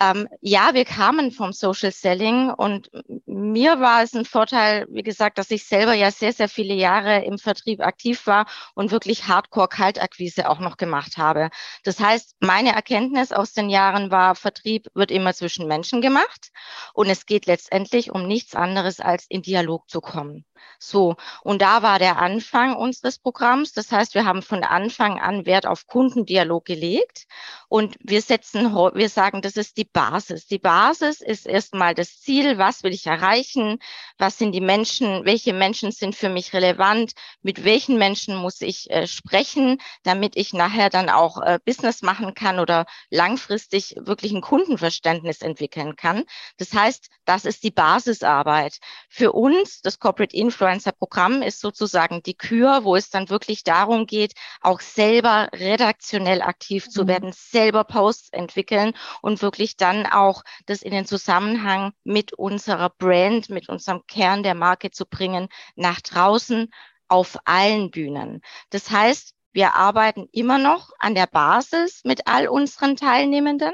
Ähm, 0.00 0.28
ja, 0.40 0.72
wir 0.72 0.84
kamen 0.86 1.32
vom 1.32 1.52
Social 1.52 1.92
Selling 1.92 2.50
und 2.50 2.90
mir 3.26 3.78
war 3.80 4.02
es 4.02 4.14
ein 4.14 4.24
Vorteil, 4.24 4.86
wie 4.90 5.02
gesagt, 5.02 5.36
dass 5.36 5.50
ich 5.50 5.64
selber 5.66 5.92
ja 5.92 6.10
sehr, 6.10 6.32
sehr 6.32 6.48
viele 6.48 6.74
Jahre 6.74 7.24
im 7.24 7.38
Vertrieb 7.38 7.80
aktiv 7.80 8.26
war 8.26 8.46
und 8.74 8.90
wirklich 8.90 9.28
Hardcore-Kaltakquise 9.28 10.48
auch 10.48 10.60
noch 10.60 10.78
gemacht 10.78 11.18
habe. 11.18 11.50
Das 11.84 12.00
heißt, 12.00 12.36
meine 12.40 12.72
Erkenntnis 12.74 13.32
aus 13.32 13.52
den 13.52 13.68
Jahren 13.68 14.10
war, 14.10 14.34
Vertrieb 14.34 14.88
wird 14.94 15.10
immer 15.10 15.34
zwischen 15.34 15.68
Menschen 15.68 16.00
gemacht 16.00 16.50
und 16.94 17.10
es 17.10 17.26
geht 17.26 17.46
letztendlich 17.46 18.10
um 18.10 18.26
nichts 18.26 18.54
anderes, 18.54 18.98
als 19.00 19.26
in 19.28 19.42
Dialog 19.42 19.88
zu 19.90 20.00
kommen. 20.00 20.46
So, 20.78 21.16
und 21.42 21.62
da 21.62 21.82
war 21.82 21.98
der 21.98 22.18
Anfang 22.18 22.74
unseres 22.74 23.18
Programms. 23.18 23.72
Das 23.72 23.92
heißt, 23.92 24.14
wir 24.14 24.24
haben 24.24 24.42
von 24.42 24.64
Anfang 24.64 25.20
an 25.20 25.46
Wert 25.46 25.66
auf 25.66 25.86
Kundendialog 25.86 26.64
gelegt 26.64 27.26
und 27.68 27.96
wir 28.00 28.20
setzen, 28.20 28.74
wir 28.74 29.08
sagen, 29.08 29.42
das 29.42 29.56
ist 29.56 29.76
die 29.76 29.84
Basis. 29.84 30.46
Die 30.46 30.58
Basis 30.58 31.20
ist 31.20 31.46
erstmal 31.46 31.94
das 31.94 32.20
Ziel, 32.20 32.58
was 32.58 32.82
will 32.82 32.92
ich 32.92 33.06
erreichen, 33.06 33.78
was 34.18 34.38
sind 34.38 34.52
die 34.52 34.60
Menschen, 34.60 35.24
welche 35.24 35.52
Menschen 35.52 35.92
sind 35.92 36.14
für 36.14 36.28
mich 36.28 36.52
relevant, 36.52 37.12
mit 37.42 37.64
welchen 37.64 37.96
Menschen 37.96 38.36
muss 38.36 38.60
ich 38.60 38.90
äh, 38.90 39.06
sprechen, 39.06 39.78
damit 40.02 40.36
ich 40.36 40.52
nachher 40.52 40.90
dann 40.90 41.08
auch 41.08 41.40
äh, 41.40 41.58
Business 41.64 42.02
machen 42.02 42.34
kann 42.34 42.58
oder 42.58 42.86
langfristig 43.10 43.94
wirklich 43.98 44.32
ein 44.32 44.40
Kundenverständnis 44.40 45.42
entwickeln 45.42 45.96
kann. 45.96 46.24
Das 46.58 46.72
heißt, 46.72 47.08
das 47.24 47.44
ist 47.44 47.62
die 47.62 47.70
Basisarbeit. 47.70 48.78
Für 49.08 49.32
uns, 49.32 49.80
das 49.80 49.98
Corporate 49.98 50.36
Influencer-Programm 50.52 51.40
ist 51.40 51.60
sozusagen 51.60 52.22
die 52.22 52.34
Kür, 52.34 52.84
wo 52.84 52.94
es 52.94 53.08
dann 53.08 53.30
wirklich 53.30 53.64
darum 53.64 54.04
geht, 54.04 54.34
auch 54.60 54.80
selber 54.80 55.48
redaktionell 55.54 56.42
aktiv 56.42 56.90
zu 56.90 57.04
mhm. 57.04 57.08
werden, 57.08 57.32
selber 57.32 57.84
Posts 57.84 58.28
entwickeln 58.32 58.92
und 59.22 59.40
wirklich 59.40 59.78
dann 59.78 60.04
auch 60.04 60.42
das 60.66 60.82
in 60.82 60.90
den 60.90 61.06
Zusammenhang 61.06 61.92
mit 62.04 62.34
unserer 62.34 62.90
Brand, 62.90 63.48
mit 63.48 63.70
unserem 63.70 64.06
Kern 64.06 64.42
der 64.42 64.54
Marke 64.54 64.90
zu 64.90 65.06
bringen, 65.06 65.48
nach 65.74 66.02
draußen 66.02 66.70
auf 67.08 67.38
allen 67.46 67.90
Bühnen. 67.90 68.42
Das 68.68 68.90
heißt, 68.90 69.32
wir 69.54 69.74
arbeiten 69.74 70.28
immer 70.32 70.58
noch 70.58 70.90
an 70.98 71.14
der 71.14 71.26
Basis 71.26 72.02
mit 72.04 72.26
all 72.26 72.46
unseren 72.48 72.96
Teilnehmenden 72.96 73.72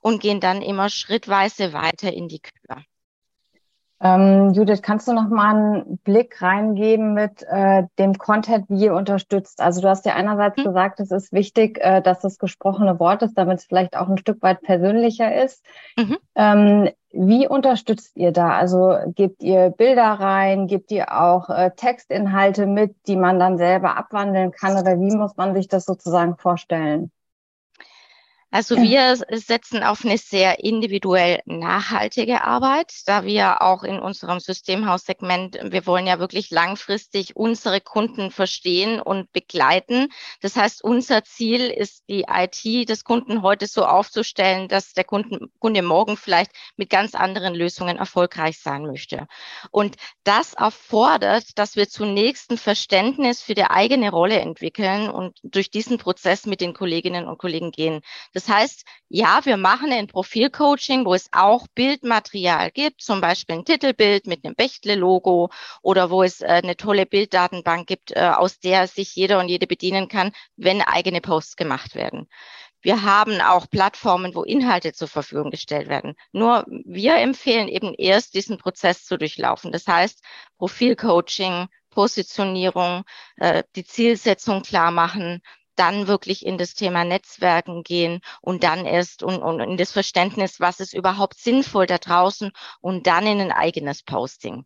und 0.00 0.22
gehen 0.22 0.40
dann 0.40 0.62
immer 0.62 0.88
schrittweise 0.88 1.74
weiter 1.74 2.10
in 2.10 2.28
die 2.28 2.40
Kür. 2.40 2.84
Ähm, 3.98 4.52
Judith, 4.52 4.82
kannst 4.82 5.08
du 5.08 5.14
noch 5.14 5.28
mal 5.28 5.54
einen 5.54 5.98
Blick 5.98 6.42
reingeben 6.42 7.14
mit 7.14 7.42
äh, 7.48 7.84
dem 7.98 8.18
Content, 8.18 8.66
wie 8.68 8.84
ihr 8.84 8.94
unterstützt? 8.94 9.60
Also 9.62 9.80
du 9.80 9.88
hast 9.88 10.04
ja 10.04 10.14
einerseits 10.14 10.58
mhm. 10.58 10.64
gesagt, 10.64 11.00
es 11.00 11.10
ist 11.10 11.32
wichtig, 11.32 11.78
äh, 11.80 12.02
dass 12.02 12.20
das 12.20 12.38
gesprochene 12.38 13.00
Wort 13.00 13.22
ist, 13.22 13.38
damit 13.38 13.60
es 13.60 13.64
vielleicht 13.64 13.96
auch 13.96 14.08
ein 14.08 14.18
Stück 14.18 14.42
weit 14.42 14.60
persönlicher 14.60 15.42
ist. 15.42 15.64
Mhm. 15.96 16.16
Ähm, 16.34 16.90
wie 17.12 17.48
unterstützt 17.48 18.16
ihr 18.16 18.32
da? 18.32 18.50
Also 18.50 18.96
gebt 19.14 19.42
ihr 19.42 19.70
Bilder 19.70 20.04
rein, 20.04 20.66
gebt 20.66 20.90
ihr 20.90 21.18
auch 21.18 21.48
äh, 21.48 21.70
Textinhalte 21.74 22.66
mit, 22.66 22.94
die 23.06 23.16
man 23.16 23.38
dann 23.38 23.56
selber 23.56 23.96
abwandeln 23.96 24.52
kann 24.52 24.76
oder 24.76 25.00
wie 25.00 25.16
muss 25.16 25.38
man 25.38 25.54
sich 25.54 25.68
das 25.68 25.86
sozusagen 25.86 26.36
vorstellen? 26.36 27.10
Also 28.52 28.76
wir 28.76 29.16
setzen 29.32 29.82
auf 29.82 30.04
eine 30.04 30.18
sehr 30.18 30.60
individuell 30.62 31.40
nachhaltige 31.46 32.44
Arbeit, 32.44 32.92
da 33.06 33.24
wir 33.24 33.60
auch 33.60 33.82
in 33.82 33.98
unserem 33.98 34.38
Systemhaussegment, 34.38 35.58
wir 35.62 35.84
wollen 35.84 36.06
ja 36.06 36.20
wirklich 36.20 36.50
langfristig 36.50 37.34
unsere 37.34 37.80
Kunden 37.80 38.30
verstehen 38.30 39.00
und 39.00 39.32
begleiten. 39.32 40.08
Das 40.42 40.54
heißt, 40.54 40.82
unser 40.84 41.24
Ziel 41.24 41.68
ist, 41.68 42.04
die 42.08 42.26
IT 42.28 42.88
des 42.88 43.02
Kunden 43.02 43.42
heute 43.42 43.66
so 43.66 43.84
aufzustellen, 43.84 44.68
dass 44.68 44.92
der 44.92 45.04
Kunden, 45.04 45.50
Kunde 45.58 45.82
morgen 45.82 46.16
vielleicht 46.16 46.52
mit 46.76 46.88
ganz 46.88 47.16
anderen 47.16 47.54
Lösungen 47.54 47.96
erfolgreich 47.96 48.60
sein 48.60 48.86
möchte. 48.86 49.26
Und 49.72 49.96
das 50.22 50.54
erfordert, 50.54 51.58
dass 51.58 51.74
wir 51.74 51.88
zunächst 51.88 52.52
ein 52.52 52.58
Verständnis 52.58 53.42
für 53.42 53.54
die 53.54 53.64
eigene 53.64 54.10
Rolle 54.10 54.38
entwickeln 54.38 55.10
und 55.10 55.36
durch 55.42 55.70
diesen 55.70 55.98
Prozess 55.98 56.46
mit 56.46 56.60
den 56.60 56.74
Kolleginnen 56.74 57.26
und 57.26 57.38
Kollegen 57.38 57.72
gehen. 57.72 58.02
Das 58.36 58.50
heißt, 58.50 58.84
ja, 59.08 59.40
wir 59.44 59.56
machen 59.56 59.90
ein 59.90 60.08
Profilcoaching, 60.08 61.06
wo 61.06 61.14
es 61.14 61.30
auch 61.32 61.66
Bildmaterial 61.68 62.70
gibt, 62.70 63.00
zum 63.00 63.22
Beispiel 63.22 63.56
ein 63.56 63.64
Titelbild 63.64 64.26
mit 64.26 64.44
einem 64.44 64.54
Bechtle-Logo 64.54 65.48
oder 65.80 66.10
wo 66.10 66.22
es 66.22 66.42
äh, 66.42 66.60
eine 66.62 66.76
tolle 66.76 67.06
Bilddatenbank 67.06 67.86
gibt, 67.86 68.14
äh, 68.14 68.20
aus 68.20 68.58
der 68.58 68.88
sich 68.88 69.16
jeder 69.16 69.40
und 69.40 69.48
jede 69.48 69.66
bedienen 69.66 70.08
kann, 70.08 70.32
wenn 70.56 70.82
eigene 70.82 71.22
Posts 71.22 71.56
gemacht 71.56 71.94
werden. 71.94 72.28
Wir 72.82 73.04
haben 73.04 73.40
auch 73.40 73.70
Plattformen, 73.70 74.34
wo 74.34 74.42
Inhalte 74.42 74.92
zur 74.92 75.08
Verfügung 75.08 75.50
gestellt 75.50 75.88
werden. 75.88 76.14
Nur 76.32 76.66
wir 76.68 77.16
empfehlen 77.16 77.68
eben 77.68 77.94
erst 77.94 78.34
diesen 78.34 78.58
Prozess 78.58 79.06
zu 79.06 79.16
durchlaufen. 79.16 79.72
Das 79.72 79.86
heißt, 79.86 80.22
Profilcoaching, 80.58 81.68
Positionierung, 81.88 83.04
äh, 83.38 83.62
die 83.76 83.84
Zielsetzung 83.86 84.60
klar 84.60 84.90
machen, 84.90 85.40
dann 85.76 86.06
wirklich 86.06 86.44
in 86.44 86.58
das 86.58 86.74
Thema 86.74 87.04
Netzwerken 87.04 87.82
gehen 87.82 88.20
und 88.40 88.64
dann 88.64 88.86
erst 88.86 89.22
und, 89.22 89.42
und 89.42 89.60
in 89.60 89.76
das 89.76 89.92
Verständnis, 89.92 90.60
was 90.60 90.80
ist 90.80 90.94
überhaupt 90.94 91.38
sinnvoll 91.38 91.86
da 91.86 91.98
draußen 91.98 92.50
und 92.80 93.06
dann 93.06 93.26
in 93.26 93.40
ein 93.40 93.52
eigenes 93.52 94.02
Posting 94.02 94.64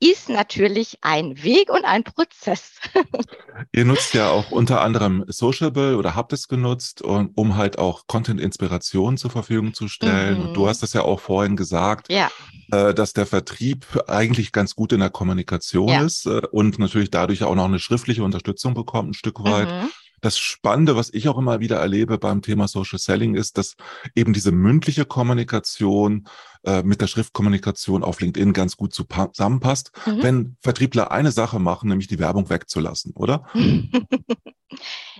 ist 0.00 0.28
natürlich 0.28 0.98
ein 1.00 1.42
Weg 1.42 1.70
und 1.70 1.84
ein 1.84 2.04
Prozess. 2.04 2.74
Ihr 3.72 3.84
nutzt 3.84 4.14
ja 4.14 4.30
auch 4.30 4.52
unter 4.52 4.80
anderem 4.80 5.24
Sociable 5.26 5.96
oder 5.96 6.14
habt 6.14 6.32
es 6.32 6.46
genutzt, 6.46 7.02
um, 7.02 7.32
um 7.34 7.56
halt 7.56 7.78
auch 7.78 8.06
Content-Inspiration 8.06 9.16
zur 9.16 9.30
Verfügung 9.30 9.74
zu 9.74 9.88
stellen. 9.88 10.38
Mhm. 10.38 10.46
Und 10.46 10.54
du 10.54 10.68
hast 10.68 10.82
es 10.82 10.92
ja 10.92 11.02
auch 11.02 11.20
vorhin 11.20 11.56
gesagt, 11.56 12.12
ja. 12.12 12.30
äh, 12.70 12.94
dass 12.94 13.12
der 13.12 13.26
Vertrieb 13.26 13.86
eigentlich 14.06 14.52
ganz 14.52 14.76
gut 14.76 14.92
in 14.92 15.00
der 15.00 15.10
Kommunikation 15.10 15.88
ja. 15.88 16.02
ist 16.02 16.26
äh, 16.26 16.42
und 16.52 16.78
natürlich 16.78 17.10
dadurch 17.10 17.42
auch 17.42 17.56
noch 17.56 17.64
eine 17.64 17.80
schriftliche 17.80 18.22
Unterstützung 18.22 18.74
bekommt, 18.74 19.10
ein 19.10 19.14
Stück 19.14 19.42
weit. 19.42 19.68
Mhm 19.68 19.90
das 20.20 20.38
Spannende, 20.38 20.96
was 20.96 21.12
ich 21.12 21.28
auch 21.28 21.38
immer 21.38 21.60
wieder 21.60 21.76
erlebe 21.76 22.18
beim 22.18 22.42
Thema 22.42 22.68
Social 22.68 22.98
Selling, 22.98 23.34
ist, 23.34 23.58
dass 23.58 23.76
eben 24.14 24.32
diese 24.32 24.52
mündliche 24.52 25.04
Kommunikation 25.04 26.26
äh, 26.64 26.82
mit 26.82 27.00
der 27.00 27.06
Schriftkommunikation 27.06 28.02
auf 28.02 28.20
LinkedIn 28.20 28.52
ganz 28.52 28.76
gut 28.76 28.92
zusammenpasst, 28.92 29.92
mhm. 30.06 30.22
wenn 30.22 30.56
Vertriebler 30.60 31.10
eine 31.10 31.32
Sache 31.32 31.58
machen, 31.58 31.88
nämlich 31.88 32.08
die 32.08 32.18
Werbung 32.18 32.50
wegzulassen, 32.50 33.12
oder? 33.14 33.46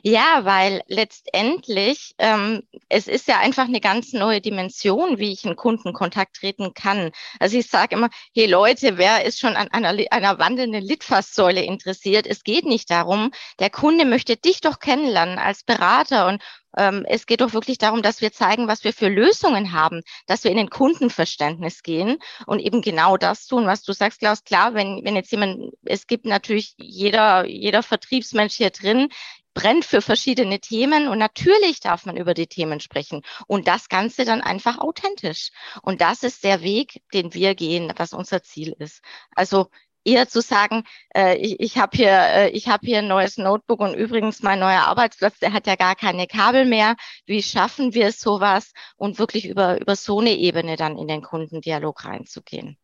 Ja, 0.03 0.45
weil 0.45 0.83
letztendlich 0.87 2.15
ähm, 2.19 2.63
es 2.89 3.09
ist 3.09 3.29
ja 3.29 3.39
einfach 3.39 3.65
eine 3.65 3.81
ganz 3.81 4.13
neue 4.13 4.41
Dimension, 4.41 5.19
wie 5.19 5.33
ich 5.33 5.45
in 5.45 5.57
Kundenkontakt 5.57 6.37
treten 6.37 6.75
kann. 6.75 7.11
Also 7.41 7.59
ich 7.59 7.69
sage 7.69 7.97
immer, 7.97 8.09
hey 8.35 8.47
Leute, 8.47 8.99
wer 8.99 9.25
ist 9.25 9.41
schon 9.41 9.57
an 9.57 9.69
einer, 9.69 9.97
einer 10.11 10.39
wandelnden 10.39 10.83
Litfaßsäule 10.83 11.63
interessiert? 11.63 12.27
Es 12.27 12.45
geht 12.45 12.65
nicht 12.65 12.91
darum, 12.91 13.31
der 13.59 13.71
Kunde 13.71 14.05
möchte 14.05 14.37
dich 14.37 14.61
doch 14.61 14.79
kennenlernen 14.79 15.39
als 15.39 15.65
Berater 15.65 16.29
und 16.29 16.43
ähm, 16.77 17.05
es 17.09 17.27
geht 17.27 17.41
doch 17.41 17.55
wirklich 17.55 17.79
darum, 17.79 18.03
dass 18.03 18.21
wir 18.21 18.33
zeigen, 18.33 18.69
was 18.69 18.85
wir 18.85 18.93
für 18.93 19.09
Lösungen 19.09 19.73
haben, 19.73 20.03
dass 20.27 20.45
wir 20.45 20.51
in 20.51 20.57
den 20.57 20.71
Kundenverständnis 20.71 21.83
gehen 21.83 22.19
und 22.47 22.61
eben 22.61 22.83
genau 22.83 23.17
das 23.17 23.47
tun, 23.47 23.67
was 23.67 23.83
du 23.83 23.93
sagst, 23.93 24.21
Klaus. 24.21 24.45
Klar, 24.45 24.75
wenn, 24.75 25.05
wenn 25.05 25.17
jetzt 25.17 25.33
jemand, 25.33 25.73
es 25.85 26.07
gibt 26.07 26.27
natürlich 26.27 26.75
jeder, 26.77 27.47
jeder 27.47 27.83
Vertriebsmensch 27.83 28.55
hier 28.55 28.71
drin, 28.71 29.09
brennt 29.59 29.85
für 29.85 30.01
verschiedene 30.01 30.61
Themen 30.61 31.09
und 31.09 31.19
natürlich 31.19 31.81
darf 31.81 32.07
man 32.07 32.17
über 32.17 32.33
die 32.33 32.47
Themen 32.47 32.79
sprechen 32.79 33.23
und 33.49 33.67
das 33.67 33.89
Ganze 33.89 34.25
dann 34.25 34.41
einfach 34.41 34.79
authentisch. 34.79 35.51
Und 35.83 36.01
das 36.01 36.23
ist 36.23 36.45
der 36.45 36.63
Weg, 36.63 37.03
den 37.13 37.35
wir 37.35 37.57
gehen, 37.57 37.93
was 37.97 38.13
unser 38.13 38.41
Ziel 38.45 38.77
ist. 38.79 39.03
Also 39.35 39.67
eher 40.05 40.29
zu 40.29 40.43
sagen, 40.43 40.85
äh, 41.13 41.37
ich, 41.39 41.59
ich 41.59 41.77
habe 41.77 41.97
hier, 41.97 42.13
äh, 42.13 42.51
ich 42.51 42.69
habe 42.69 42.87
hier 42.87 42.99
ein 42.99 43.09
neues 43.09 43.37
Notebook 43.37 43.81
und 43.81 43.95
übrigens 43.95 44.45
mein 44.45 44.61
neuer 44.61 44.83
Arbeitsplatz, 44.83 45.41
der 45.41 45.53
hat 45.53 45.67
ja 45.67 45.75
gar 45.75 45.97
keine 45.97 46.29
Kabel 46.29 46.65
mehr. 46.65 46.95
Wie 47.27 47.43
schaffen 47.43 47.95
wir 47.95 48.13
sowas 48.13 48.73
und 48.97 49.19
wirklich 49.19 49.49
über 49.49 49.81
über 49.81 49.97
so 49.97 50.21
eine 50.21 50.37
Ebene 50.37 50.77
dann 50.77 50.97
in 50.97 51.09
den 51.09 51.23
Kundendialog 51.23 52.05
reinzugehen? 52.05 52.79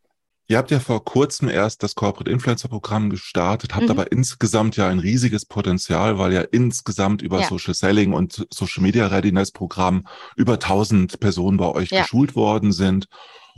Ihr 0.47 0.59
habt 0.59 0.71
ja 0.71 0.79
vor 0.79 1.05
kurzem 1.05 1.49
erst 1.49 1.83
das 1.83 1.95
Corporate 1.95 2.31
Influencer 2.31 2.69
Programm 2.69 3.09
gestartet, 3.09 3.75
habt 3.75 3.85
mhm. 3.85 3.91
aber 3.91 4.13
insgesamt 4.13 4.77
ja 4.77 4.89
ein 4.89 4.99
riesiges 4.99 5.47
Potenzial, 5.47 6.19
weil 6.19 6.35
ja 6.35 6.43
insgesamt 6.43 7.23
über 7.23 7.41
ja. 7.41 7.49
Social 7.49 7.73
Selling 7.73 8.13
und 8.13 8.47
Social 8.53 8.83
Media 8.83 9.07
Readiness 9.07 9.53
Programm 9.53 10.07
über 10.37 10.55
1000 10.55 11.19
Personen 11.19 11.57
bei 11.57 11.69
euch 11.69 11.91
ja. 11.91 12.03
geschult 12.03 12.37
worden 12.37 12.73
sind. 12.73 13.09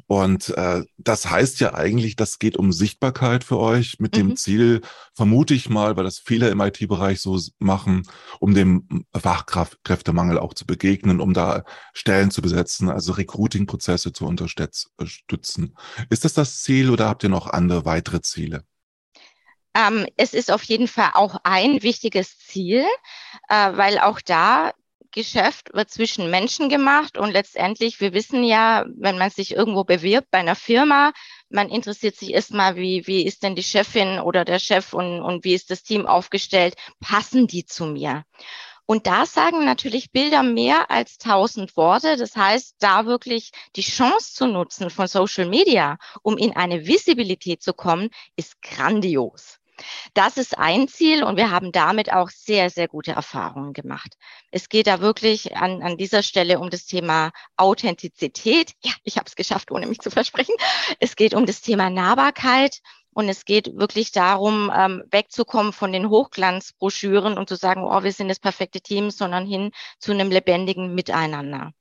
Und 0.08 0.50
äh, 0.50 0.84
das 0.98 1.28
heißt 1.28 1.58
ja 1.58 1.74
eigentlich, 1.74 2.14
das 2.14 2.38
geht 2.38 2.56
um 2.56 2.72
Sichtbarkeit 2.72 3.42
für 3.42 3.58
euch 3.58 3.98
mit 3.98 4.14
mhm. 4.14 4.18
dem 4.18 4.36
Ziel, 4.36 4.80
vermute 5.14 5.54
ich 5.54 5.68
mal, 5.68 5.96
weil 5.96 6.04
das 6.04 6.18
viele 6.18 6.48
im 6.48 6.60
IT-Bereich 6.60 7.20
so 7.20 7.40
machen, 7.58 8.02
um 8.38 8.54
dem 8.54 9.04
Fachkräftemangel 9.14 10.38
auch 10.38 10.54
zu 10.54 10.64
begegnen, 10.64 11.20
um 11.20 11.34
da 11.34 11.64
Stellen 11.92 12.30
zu 12.30 12.40
besetzen, 12.40 12.88
also 12.88 13.12
Recruiting-Prozesse 13.12 14.12
zu 14.12 14.26
unterstützen. 14.26 15.76
Ist 16.08 16.24
das 16.24 16.34
das 16.34 16.62
Ziel 16.62 16.90
oder 16.90 17.08
habt 17.08 17.24
ihr 17.24 17.28
noch 17.28 17.48
andere 17.48 17.84
weitere 17.84 18.20
Ziele? 18.20 18.64
Ähm, 19.74 20.06
es 20.16 20.34
ist 20.34 20.52
auf 20.52 20.62
jeden 20.62 20.88
Fall 20.88 21.10
auch 21.14 21.36
ein 21.42 21.82
wichtiges 21.82 22.38
Ziel, 22.38 22.84
äh, 23.48 23.76
weil 23.76 23.98
auch 23.98 24.20
da 24.20 24.72
Geschäft 25.16 25.72
wird 25.72 25.90
zwischen 25.90 26.30
Menschen 26.30 26.68
gemacht 26.68 27.16
und 27.16 27.32
letztendlich, 27.32 28.00
wir 28.02 28.12
wissen 28.12 28.44
ja, 28.44 28.84
wenn 28.96 29.16
man 29.16 29.30
sich 29.30 29.56
irgendwo 29.56 29.82
bewirbt 29.82 30.30
bei 30.30 30.38
einer 30.38 30.54
Firma, 30.54 31.12
man 31.48 31.70
interessiert 31.70 32.16
sich 32.16 32.34
erstmal, 32.34 32.76
wie, 32.76 33.06
wie 33.06 33.24
ist 33.24 33.42
denn 33.42 33.56
die 33.56 33.62
Chefin 33.62 34.20
oder 34.20 34.44
der 34.44 34.58
Chef 34.58 34.92
und, 34.92 35.22
und 35.22 35.42
wie 35.44 35.54
ist 35.54 35.70
das 35.70 35.82
Team 35.82 36.06
aufgestellt? 36.06 36.74
Passen 37.00 37.46
die 37.46 37.64
zu 37.64 37.86
mir? 37.86 38.24
Und 38.84 39.06
da 39.06 39.24
sagen 39.24 39.64
natürlich 39.64 40.12
Bilder 40.12 40.42
mehr 40.42 40.90
als 40.90 41.16
tausend 41.16 41.78
Worte. 41.78 42.18
Das 42.18 42.36
heißt, 42.36 42.76
da 42.78 43.06
wirklich 43.06 43.52
die 43.74 43.80
Chance 43.80 44.34
zu 44.34 44.46
nutzen 44.46 44.90
von 44.90 45.08
Social 45.08 45.46
Media, 45.46 45.96
um 46.22 46.36
in 46.36 46.54
eine 46.54 46.86
Visibilität 46.86 47.62
zu 47.62 47.72
kommen, 47.72 48.10
ist 48.36 48.60
grandios. 48.60 49.60
Das 50.14 50.36
ist 50.36 50.58
ein 50.58 50.88
Ziel 50.88 51.22
und 51.22 51.36
wir 51.36 51.50
haben 51.50 51.72
damit 51.72 52.12
auch 52.12 52.30
sehr, 52.30 52.70
sehr 52.70 52.88
gute 52.88 53.12
Erfahrungen 53.12 53.72
gemacht. 53.72 54.16
Es 54.50 54.68
geht 54.68 54.86
da 54.86 55.00
wirklich 55.00 55.56
an, 55.56 55.82
an 55.82 55.96
dieser 55.96 56.22
Stelle 56.22 56.58
um 56.58 56.70
das 56.70 56.86
Thema 56.86 57.32
Authentizität. 57.56 58.72
Ja, 58.82 58.92
ich 59.04 59.16
habe 59.16 59.26
es 59.26 59.36
geschafft, 59.36 59.70
ohne 59.70 59.86
mich 59.86 60.00
zu 60.00 60.10
versprechen. 60.10 60.54
Es 61.00 61.16
geht 61.16 61.34
um 61.34 61.46
das 61.46 61.60
Thema 61.60 61.90
Nahbarkeit. 61.90 62.80
Und 63.12 63.30
es 63.30 63.46
geht 63.46 63.74
wirklich 63.78 64.12
darum, 64.12 64.70
ähm, 64.76 65.02
wegzukommen 65.10 65.72
von 65.72 65.90
den 65.90 66.10
Hochglanzbroschüren 66.10 67.38
und 67.38 67.48
zu 67.48 67.56
sagen, 67.56 67.82
oh, 67.82 68.02
wir 68.02 68.12
sind 68.12 68.28
das 68.28 68.38
perfekte 68.38 68.82
Team, 68.82 69.10
sondern 69.10 69.46
hin 69.46 69.70
zu 69.98 70.12
einem 70.12 70.30
lebendigen 70.30 70.94
Miteinander. 70.94 71.72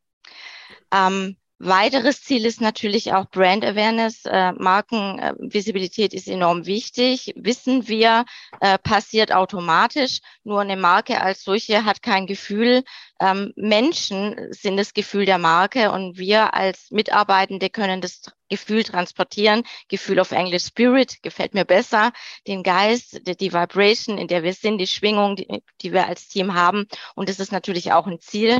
Ähm, 0.93 1.35
Weiteres 1.57 2.21
Ziel 2.21 2.45
ist 2.45 2.59
natürlich 2.59 3.13
auch 3.13 3.29
Brand 3.29 3.63
Awareness. 3.63 4.25
Äh, 4.25 4.51
Markenvisibilität 4.53 6.13
ist 6.13 6.27
enorm 6.27 6.65
wichtig. 6.65 7.33
Wissen 7.37 7.87
wir, 7.87 8.25
äh, 8.59 8.77
passiert 8.77 9.31
automatisch. 9.31 10.19
Nur 10.43 10.59
eine 10.59 10.75
Marke 10.75 11.21
als 11.21 11.45
solche 11.45 11.85
hat 11.85 12.01
kein 12.01 12.27
Gefühl. 12.27 12.83
Ähm, 13.21 13.53
Menschen 13.55 14.35
sind 14.51 14.75
das 14.75 14.93
Gefühl 14.93 15.25
der 15.25 15.37
Marke 15.37 15.91
und 15.93 16.17
wir 16.17 16.53
als 16.53 16.91
Mitarbeitende 16.91 17.69
können 17.69 18.01
das 18.01 18.23
Gefühl 18.49 18.83
transportieren. 18.83 19.63
Gefühl 19.87 20.19
auf 20.19 20.33
Englisch 20.33 20.65
Spirit 20.65 21.23
gefällt 21.23 21.53
mir 21.53 21.63
besser. 21.63 22.11
Den 22.47 22.63
Geist, 22.63 23.25
die, 23.27 23.37
die 23.37 23.53
Vibration, 23.53 24.17
in 24.17 24.27
der 24.27 24.43
wir 24.43 24.53
sind, 24.53 24.77
die 24.77 24.87
Schwingung, 24.87 25.37
die, 25.37 25.63
die 25.81 25.93
wir 25.93 26.07
als 26.07 26.27
Team 26.27 26.53
haben. 26.53 26.85
Und 27.15 27.29
das 27.29 27.39
ist 27.39 27.53
natürlich 27.53 27.93
auch 27.93 28.07
ein 28.07 28.19
Ziel. 28.19 28.59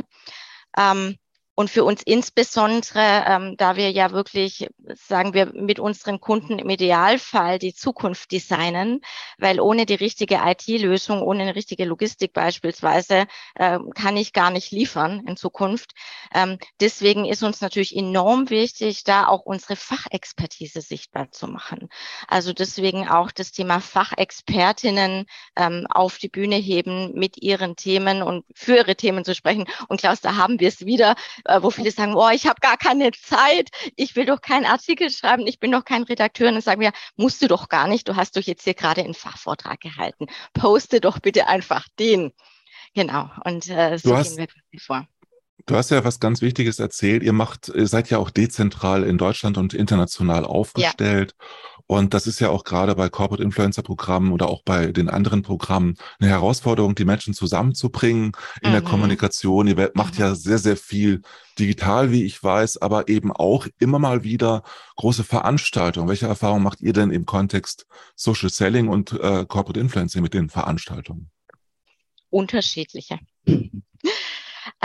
Ähm, 0.78 1.18
und 1.56 1.70
für 1.70 1.84
uns 1.84 2.02
insbesondere, 2.02 3.24
ähm, 3.26 3.56
da 3.56 3.76
wir 3.76 3.90
ja 3.90 4.10
wirklich, 4.10 4.68
sagen 4.94 5.32
wir, 5.32 5.46
mit 5.54 5.80
unseren 5.80 6.20
Kunden 6.20 6.58
im 6.58 6.68
Idealfall 6.68 7.58
die 7.58 7.74
Zukunft 7.74 8.30
designen, 8.30 9.00
weil 9.38 9.58
ohne 9.58 9.86
die 9.86 9.94
richtige 9.94 10.38
IT-Lösung, 10.44 11.22
ohne 11.22 11.44
eine 11.44 11.54
richtige 11.54 11.86
Logistik 11.86 12.34
beispielsweise, 12.34 13.26
äh, 13.54 13.78
kann 13.94 14.18
ich 14.18 14.34
gar 14.34 14.50
nicht 14.50 14.70
liefern 14.70 15.24
in 15.26 15.38
Zukunft. 15.38 15.92
Ähm, 16.34 16.58
deswegen 16.78 17.24
ist 17.24 17.42
uns 17.42 17.62
natürlich 17.62 17.96
enorm 17.96 18.50
wichtig, 18.50 19.04
da 19.04 19.26
auch 19.26 19.46
unsere 19.46 19.76
Fachexpertise 19.76 20.82
sichtbar 20.82 21.30
zu 21.30 21.48
machen. 21.48 21.88
Also 22.28 22.52
deswegen 22.52 23.08
auch 23.08 23.32
das 23.32 23.52
Thema 23.52 23.80
Fachexpertinnen 23.80 25.24
ähm, 25.56 25.86
auf 25.88 26.18
die 26.18 26.28
Bühne 26.28 26.56
heben, 26.56 27.14
mit 27.14 27.42
ihren 27.42 27.76
Themen 27.76 28.22
und 28.22 28.44
für 28.54 28.76
ihre 28.76 28.94
Themen 28.94 29.24
zu 29.24 29.34
sprechen. 29.34 29.64
Und 29.88 30.00
Klaus, 30.00 30.20
da 30.20 30.36
haben 30.36 30.60
wir 30.60 30.68
es 30.68 30.84
wieder 30.84 31.16
äh, 31.48 31.62
wo 31.62 31.70
viele 31.70 31.90
sagen, 31.90 32.14
oh, 32.14 32.28
ich 32.30 32.46
habe 32.46 32.60
gar 32.60 32.76
keine 32.76 33.12
Zeit, 33.12 33.70
ich 33.96 34.16
will 34.16 34.26
doch 34.26 34.40
keinen 34.40 34.66
Artikel 34.66 35.10
schreiben, 35.10 35.46
ich 35.46 35.60
bin 35.60 35.72
doch 35.72 35.84
kein 35.84 36.02
Redakteur. 36.02 36.48
Und 36.48 36.54
dann 36.54 36.62
sagen 36.62 36.80
wir, 36.80 36.92
musst 37.16 37.42
du 37.42 37.48
doch 37.48 37.68
gar 37.68 37.88
nicht, 37.88 38.08
du 38.08 38.16
hast 38.16 38.36
doch 38.36 38.42
jetzt 38.42 38.64
hier 38.64 38.74
gerade 38.74 39.02
einen 39.02 39.14
Fachvortrag 39.14 39.80
gehalten. 39.80 40.26
Poste 40.52 41.00
doch 41.00 41.18
bitte 41.18 41.46
einfach 41.48 41.86
den. 41.98 42.32
Genau, 42.94 43.28
und 43.44 43.68
äh, 43.68 43.98
so 43.98 44.16
hast, 44.16 44.36
gehen 44.36 44.48
wir 44.70 44.80
vor. 44.80 45.06
Du 45.64 45.74
hast 45.74 45.90
ja 45.90 46.04
was 46.04 46.20
ganz 46.20 46.42
Wichtiges 46.42 46.78
erzählt. 46.78 47.22
Ihr 47.22 47.32
macht, 47.32 47.68
ihr 47.68 47.86
seid 47.86 48.10
ja 48.10 48.18
auch 48.18 48.30
dezentral 48.30 49.02
in 49.04 49.16
Deutschland 49.16 49.56
und 49.56 49.72
international 49.72 50.44
aufgestellt. 50.44 51.34
Ja. 51.38 51.46
Und 51.88 52.14
das 52.14 52.26
ist 52.26 52.40
ja 52.40 52.50
auch 52.50 52.64
gerade 52.64 52.96
bei 52.96 53.08
Corporate 53.08 53.42
Influencer 53.42 53.82
Programmen 53.82 54.32
oder 54.32 54.48
auch 54.48 54.62
bei 54.64 54.90
den 54.92 55.08
anderen 55.08 55.42
Programmen 55.42 55.94
eine 56.18 56.30
Herausforderung, 56.30 56.96
die 56.96 57.04
Menschen 57.04 57.32
zusammenzubringen 57.32 58.32
in 58.60 58.70
mhm. 58.70 58.72
der 58.72 58.82
Kommunikation. 58.82 59.68
Ihr 59.68 59.90
macht 59.94 60.14
mhm. 60.14 60.20
ja 60.20 60.34
sehr, 60.34 60.58
sehr 60.58 60.76
viel 60.76 61.22
digital, 61.58 62.10
wie 62.10 62.24
ich 62.24 62.42
weiß, 62.42 62.82
aber 62.82 63.08
eben 63.08 63.32
auch 63.32 63.68
immer 63.78 64.00
mal 64.00 64.24
wieder 64.24 64.62
große 64.96 65.22
Veranstaltungen. 65.22 66.08
Welche 66.08 66.26
Erfahrungen 66.26 66.64
macht 66.64 66.80
ihr 66.80 66.92
denn 66.92 67.10
im 67.10 67.24
Kontext 67.24 67.86
Social 68.16 68.50
Selling 68.50 68.88
und 68.88 69.12
äh, 69.12 69.46
Corporate 69.46 69.78
Influencing 69.78 70.22
mit 70.22 70.34
den 70.34 70.48
Veranstaltungen? 70.48 71.30
Unterschiedliche. 72.30 73.20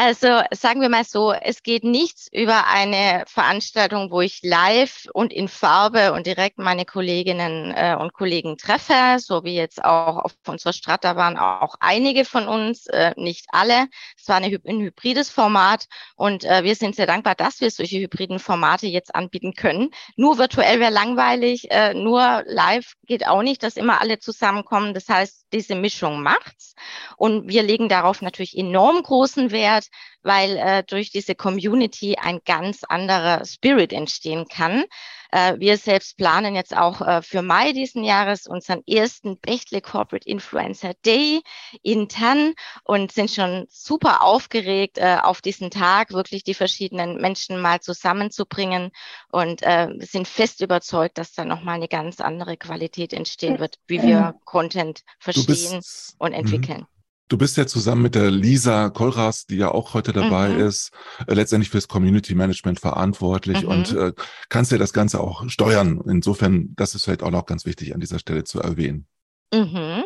Also 0.03 0.41
sagen 0.50 0.81
wir 0.81 0.89
mal 0.89 1.03
so, 1.03 1.31
es 1.31 1.62
geht 1.62 1.84
nichts 1.84 2.27
über 2.31 2.65
eine 2.65 3.24
Veranstaltung, 3.27 4.10
wo 4.10 4.22
ich 4.22 4.39
live 4.41 5.08
und 5.13 5.31
in 5.31 5.48
Farbe 5.48 6.13
und 6.13 6.25
direkt 6.25 6.58
meine 6.58 6.86
Kolleginnen 6.86 7.72
äh, 7.75 7.96
und 8.00 8.12
Kollegen 8.12 8.58
treffe, 8.58 9.20
so 9.20 9.43
wie 9.43 9.53
jetzt 9.53 9.86
auch 9.86 10.17
auf 10.17 10.34
unserer 10.48 10.74
Strata 10.74 11.15
waren 11.17 11.38
auch 11.38 11.75
einige 11.79 12.25
von 12.25 12.48
uns, 12.48 12.88
äh, 12.88 13.13
nicht 13.15 13.46
alle. 13.51 13.89
Es 14.17 14.27
war 14.27 14.38
eine, 14.38 14.60
ein 14.65 14.81
hybrides 14.81 15.29
Format 15.29 15.86
und 16.15 16.46
äh, 16.46 16.63
wir 16.63 16.74
sind 16.74 16.96
sehr 16.96 17.05
dankbar, 17.05 17.36
dass 17.36 17.62
wir 17.62 17.70
solche 17.70 18.00
hybriden 18.00 18.39
Formate 18.39 18.88
jetzt 18.88 19.13
anbieten 19.13 19.53
können. 19.53 19.91
Nur 20.15 20.39
virtuell 20.39 20.79
wäre 20.79 20.91
langweilig, 20.91 21.70
äh, 21.70 21.93
nur 21.93 22.41
live 22.48 22.93
geht 23.05 23.27
auch 23.27 23.43
nicht, 23.43 23.62
dass 23.62 23.77
immer 23.77 24.01
alle 24.01 24.17
zusammenkommen. 24.17 24.96
Das 24.96 25.08
heißt, 25.08 25.46
diese 25.53 25.75
Mischung 25.75 26.24
macht's 26.24 26.74
und 27.17 27.50
wir 27.50 27.62
legen 27.62 27.88
darauf 27.88 28.24
natürlich 28.24 28.58
enorm 28.58 29.03
großen 29.03 29.51
Wert 29.51 29.62
Wert, 29.81 29.90
weil 30.24 30.57
äh, 30.57 30.83
durch 30.83 31.12
diese 31.12 31.36
Community 31.36 32.15
ein 32.15 32.39
ganz 32.45 32.83
anderer 32.83 33.45
Spirit 33.45 33.93
entstehen 33.93 34.47
kann. 34.47 34.86
Äh, 35.32 35.56
wir 35.60 35.77
selbst 35.77 36.17
planen 36.17 36.56
jetzt 36.56 36.75
auch 36.75 37.01
äh, 37.01 37.21
für 37.21 37.41
Mai 37.41 37.71
diesen 37.71 38.04
Jahres 38.04 38.47
unseren 38.47 38.84
ersten 38.86 39.39
Bechtle 39.39 39.82
Corporate 39.82 40.27
Influencer 40.27 40.93
Day 41.06 41.41
intern 41.82 42.54
und 42.84 43.12
sind 43.12 43.32
schon 43.32 43.65
super 43.69 44.23
aufgeregt, 44.23 44.97
äh, 44.97 45.17
auf 45.21 45.41
diesen 45.41 45.71
Tag 45.71 46.12
wirklich 46.12 46.43
die 46.43 46.54
verschiedenen 46.54 47.19
Menschen 47.21 47.62
mal 47.62 47.80
zusammenzubringen 47.80 48.91
und 49.32 49.63
äh, 49.63 49.88
sind 49.99 50.27
fest 50.27 50.62
überzeugt, 50.62 51.17
dass 51.17 51.34
da 51.34 51.45
nochmal 51.45 51.75
eine 51.75 51.88
ganz 51.88 52.19
andere 52.19 52.58
Qualität 52.58 53.13
entstehen 53.13 53.60
wird, 53.60 53.77
wie 53.88 54.01
wir 54.01 54.36
Content 54.43 55.04
verstehen 55.19 55.82
und 56.17 56.32
mhm. 56.32 56.38
entwickeln. 56.38 56.86
Du 57.32 57.38
bist 57.38 57.56
ja 57.56 57.65
zusammen 57.65 58.02
mit 58.02 58.15
der 58.15 58.30
Lisa 58.30 58.89
Kolras, 58.89 59.46
die 59.46 59.56
ja 59.56 59.72
auch 59.72 59.94
heute 59.94 60.12
dabei 60.12 60.50
mhm. 60.50 60.60
ist, 60.67 60.91
äh, 61.28 61.34
letztendlich 61.34 61.70
fürs 61.70 61.88
Community 61.88 62.36
Management 62.36 62.82
verantwortlich 62.82 63.62
mhm. 63.62 63.70
und 63.70 63.94
äh, 63.94 64.12
kannst 64.50 64.74
ja 64.74 64.78
das 64.78 64.91
Ganze 64.91 65.22
auch 65.22 65.48
steuern. 65.50 66.02
Insofern, 66.06 66.74
das 66.76 66.94
ist 66.94 67.06
vielleicht 67.06 67.24
auch 67.24 67.32
noch 67.32 67.46
ganz 67.46 67.65
wichtig 67.65 67.94
an 67.94 68.02
dieser 68.02 68.20
Stelle 68.20 68.44
zu 68.44 68.60
erwähnen. 68.60 69.08
Mhm. 69.54 70.06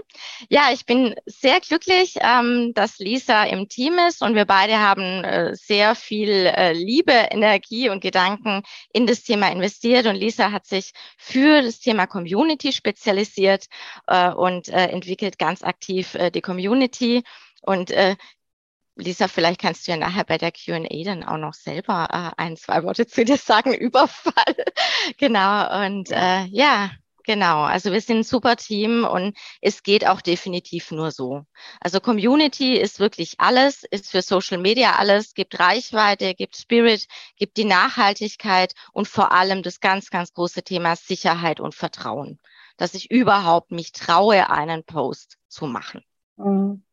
Ja, 0.50 0.72
ich 0.74 0.88
bin 0.88 1.14
sehr 1.28 1.60
glücklich, 1.60 2.16
ähm, 2.20 2.74
dass 2.74 2.98
Lisa 2.98 3.44
im 3.44 3.70
Team 3.70 4.00
ist 4.00 4.24
und 4.24 4.34
wir 4.34 4.46
beide 4.46 4.80
haben 4.80 5.24
äh, 5.24 5.56
sehr 5.56 5.94
viel 5.94 6.48
äh, 6.48 6.74
Liebe, 6.74 7.12
Energie 7.12 7.90
und 7.90 8.02
Gedanken 8.02 8.64
in 8.92 9.06
das 9.06 9.22
Thema 9.22 9.52
investiert 9.52 10.08
und 10.08 10.16
Lisa 10.16 10.52
hat 10.52 10.66
sich 10.66 10.94
für 11.20 11.62
das 11.62 11.80
Thema 11.80 12.08
Community 12.08 12.72
spezialisiert 12.72 13.68
äh, 14.08 14.32
und 14.32 14.70
äh, 14.70 14.88
entwickelt 14.88 15.38
ganz 15.38 15.62
aktiv 15.62 16.16
äh, 16.16 16.32
die 16.32 16.42
Community. 16.42 17.22
Und 17.62 17.92
äh, 17.92 18.16
Lisa, 18.96 19.28
vielleicht 19.28 19.62
kannst 19.62 19.88
du 19.88 19.92
ja 19.92 19.98
nachher 19.98 20.24
bei 20.24 20.40
der 20.40 20.52
Q&A 20.52 21.04
dann 21.04 21.24
auch 21.24 21.38
noch 21.38 21.54
selber 21.54 22.38
ein, 22.40 22.58
zwei 22.58 22.84
Worte 22.84 23.06
zu 23.06 23.26
dir 23.26 23.38
sagen, 23.38 23.74
Überfall. 23.76 24.56
genau, 25.18 25.86
und 25.86 26.10
ja, 26.10 26.92
Genau, 27.26 27.64
also 27.64 27.92
wir 27.92 28.02
sind 28.02 28.20
ein 28.20 28.24
super 28.24 28.56
Team 28.56 29.04
und 29.04 29.36
es 29.60 29.82
geht 29.82 30.08
auch 30.08 30.22
definitiv 30.22 30.92
nur 30.92 31.10
so. 31.10 31.44
Also 31.82 32.00
Community 32.00 32.78
ist 32.78 33.00
wirklich 33.00 33.40
alles, 33.40 33.84
ist 33.84 34.12
für 34.12 34.22
Social 34.22 34.60
Media 34.60 34.94
alles, 34.98 35.34
gibt 35.34 35.60
Reichweite, 35.60 36.36
gibt 36.36 36.56
Spirit, 36.56 37.08
gibt 37.36 37.58
die 37.58 37.66
Nachhaltigkeit 37.66 38.74
und 38.94 39.08
vor 39.08 39.32
allem 39.32 39.64
das 39.64 39.80
ganz, 39.80 40.12
ganz 40.12 40.34
große 40.34 40.62
Thema 40.62 40.96
Sicherheit 40.96 41.60
und 41.60 41.74
Vertrauen, 41.74 42.40
dass 42.78 42.94
ich 42.94 43.10
überhaupt 43.10 43.72
mich 43.72 43.92
traue, 43.92 44.52
einen 44.52 44.84
Post 44.84 45.38
zu 45.48 45.66
machen. 45.66 46.04
Mhm. 46.38 46.84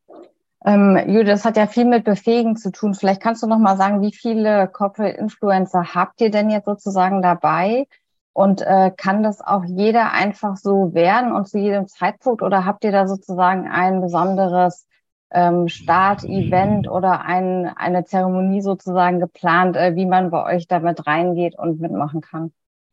Ähm, 0.64 0.96
Jude, 1.08 1.24
das 1.24 1.44
hat 1.44 1.56
ja 1.56 1.66
viel 1.66 1.84
mit 1.84 2.04
Befähigen 2.04 2.56
zu 2.56 2.70
tun. 2.70 2.94
Vielleicht 2.94 3.20
kannst 3.20 3.42
du 3.42 3.46
noch 3.48 3.58
mal 3.58 3.76
sagen, 3.76 4.00
wie 4.00 4.14
viele 4.14 4.68
Corporate 4.68 5.18
Influencer 5.18 5.94
habt 5.94 6.20
ihr 6.20 6.30
denn 6.30 6.50
jetzt 6.50 6.66
sozusagen 6.66 7.20
dabei? 7.20 7.86
Und 8.34 8.62
äh, 8.62 8.90
kann 8.96 9.22
das 9.22 9.40
auch 9.40 9.64
jeder 9.64 10.12
einfach 10.12 10.56
so 10.56 10.94
werden 10.94 11.32
und 11.32 11.48
zu 11.48 11.58
jedem 11.58 11.86
Zeitpunkt? 11.86 12.42
Oder 12.42 12.64
habt 12.64 12.84
ihr 12.84 12.92
da 12.92 13.06
sozusagen 13.06 13.68
ein 13.68 14.00
besonderes 14.00 14.86
ähm, 15.30 15.68
Start-Event 15.68 16.88
oder 16.88 17.22
ein, 17.22 17.66
eine 17.66 18.04
Zeremonie 18.04 18.62
sozusagen 18.62 19.20
geplant, 19.20 19.76
äh, 19.76 19.94
wie 19.96 20.06
man 20.06 20.30
bei 20.30 20.44
euch 20.44 20.66
damit 20.66 21.06
reingeht 21.06 21.58
und 21.58 21.80
mitmachen 21.80 22.20
kann? 22.22 22.52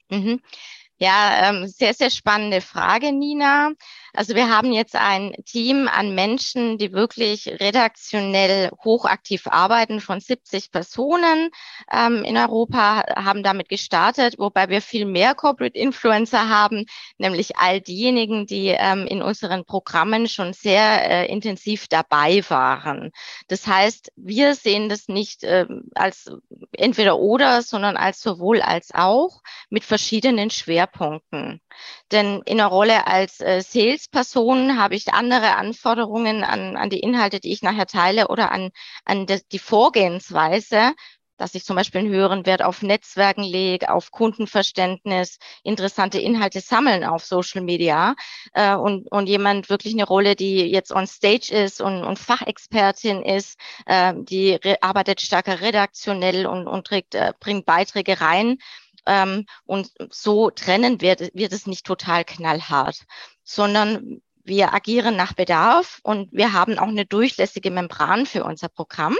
Mhm. 0.09 0.41
Ja, 0.97 1.49
ähm, 1.49 1.67
sehr, 1.67 1.93
sehr 1.93 2.09
spannende 2.09 2.59
Frage, 2.59 3.13
Nina. 3.13 3.71
Also 4.13 4.35
wir 4.35 4.49
haben 4.49 4.71
jetzt 4.71 4.95
ein 4.95 5.33
Team 5.45 5.87
an 5.87 6.15
Menschen, 6.15 6.77
die 6.77 6.93
wirklich 6.93 7.47
redaktionell 7.47 8.71
hochaktiv 8.83 9.47
arbeiten, 9.47 10.01
von 10.01 10.19
70 10.19 10.71
Personen 10.71 11.49
ähm, 11.91 12.23
in 12.23 12.37
Europa, 12.37 13.03
haben 13.15 13.43
damit 13.43 13.69
gestartet, 13.69 14.35
wobei 14.37 14.69
wir 14.69 14.81
viel 14.81 15.05
mehr 15.05 15.35
Corporate 15.35 15.77
Influencer 15.77 16.49
haben, 16.49 16.85
nämlich 17.17 17.57
all 17.57 17.81
diejenigen, 17.81 18.45
die 18.45 18.67
ähm, 18.67 19.05
in 19.07 19.21
unseren 19.21 19.65
Programmen 19.65 20.27
schon 20.27 20.53
sehr 20.53 21.09
äh, 21.09 21.31
intensiv 21.31 21.87
dabei 21.87 22.43
waren. 22.49 23.11
Das 23.47 23.67
heißt, 23.67 24.11
wir 24.15 24.55
sehen 24.55 24.89
das 24.89 25.07
nicht 25.07 25.43
äh, 25.43 25.65
als 25.95 26.31
entweder 26.71 27.19
oder, 27.19 27.61
sondern 27.61 27.97
als 27.97 28.21
sowohl 28.21 28.61
als 28.61 28.93
auch 28.93 29.41
mit 29.69 29.83
verschiedenen 29.83 30.49
Schwerpunkten. 30.49 31.61
Denn 32.11 32.41
in 32.45 32.57
der 32.57 32.67
Rolle 32.67 33.07
als 33.07 33.39
äh, 33.39 33.61
Salesperson 33.61 34.79
habe 34.79 34.95
ich 34.95 35.13
andere 35.13 35.55
Anforderungen 35.55 36.43
an, 36.43 36.75
an 36.75 36.89
die 36.89 36.99
Inhalte, 36.99 37.39
die 37.39 37.51
ich 37.51 37.61
nachher 37.61 37.85
teile 37.85 38.27
oder 38.29 38.51
an, 38.51 38.71
an 39.05 39.25
das, 39.25 39.47
die 39.47 39.59
Vorgehensweise 39.59 40.93
dass 41.39 41.55
ich 41.55 41.63
zum 41.63 41.75
Beispiel 41.75 42.01
einen 42.01 42.13
höheren 42.13 42.45
Wert 42.45 42.61
auf 42.61 42.81
Netzwerken 42.83 43.43
lege, 43.43 43.91
auf 43.91 44.11
Kundenverständnis, 44.11 45.39
interessante 45.63 46.19
Inhalte 46.19 46.59
sammeln 46.59 47.03
auf 47.03 47.23
Social 47.25 47.61
Media 47.61 48.15
äh, 48.53 48.75
und, 48.75 49.09
und 49.11 49.27
jemand 49.27 49.69
wirklich 49.69 49.93
eine 49.93 50.05
Rolle, 50.05 50.35
die 50.35 50.57
jetzt 50.65 50.91
on 50.91 51.07
stage 51.07 51.51
ist 51.51 51.81
und, 51.81 52.03
und 52.03 52.19
Fachexpertin 52.19 53.23
ist, 53.23 53.57
äh, 53.85 54.13
die 54.17 54.59
arbeitet 54.81 55.21
stärker 55.21 55.61
redaktionell 55.61 56.45
und, 56.45 56.67
und 56.67 56.85
trägt, 56.85 57.15
äh, 57.15 57.33
bringt 57.39 57.65
Beiträge 57.65 58.19
rein. 58.21 58.57
Ähm, 59.05 59.45
und 59.65 59.91
so 60.09 60.49
trennen 60.49 61.01
wird, 61.01 61.33
wird 61.33 61.53
es 61.53 61.67
nicht 61.67 61.85
total 61.85 62.25
knallhart, 62.25 63.05
sondern 63.43 64.21
wir 64.43 64.73
agieren 64.73 65.15
nach 65.15 65.33
Bedarf 65.33 65.99
und 66.03 66.31
wir 66.31 66.53
haben 66.53 66.79
auch 66.79 66.87
eine 66.87 67.05
durchlässige 67.05 67.71
Membran 67.71 68.25
für 68.25 68.43
unser 68.43 68.67
Programm 68.67 69.15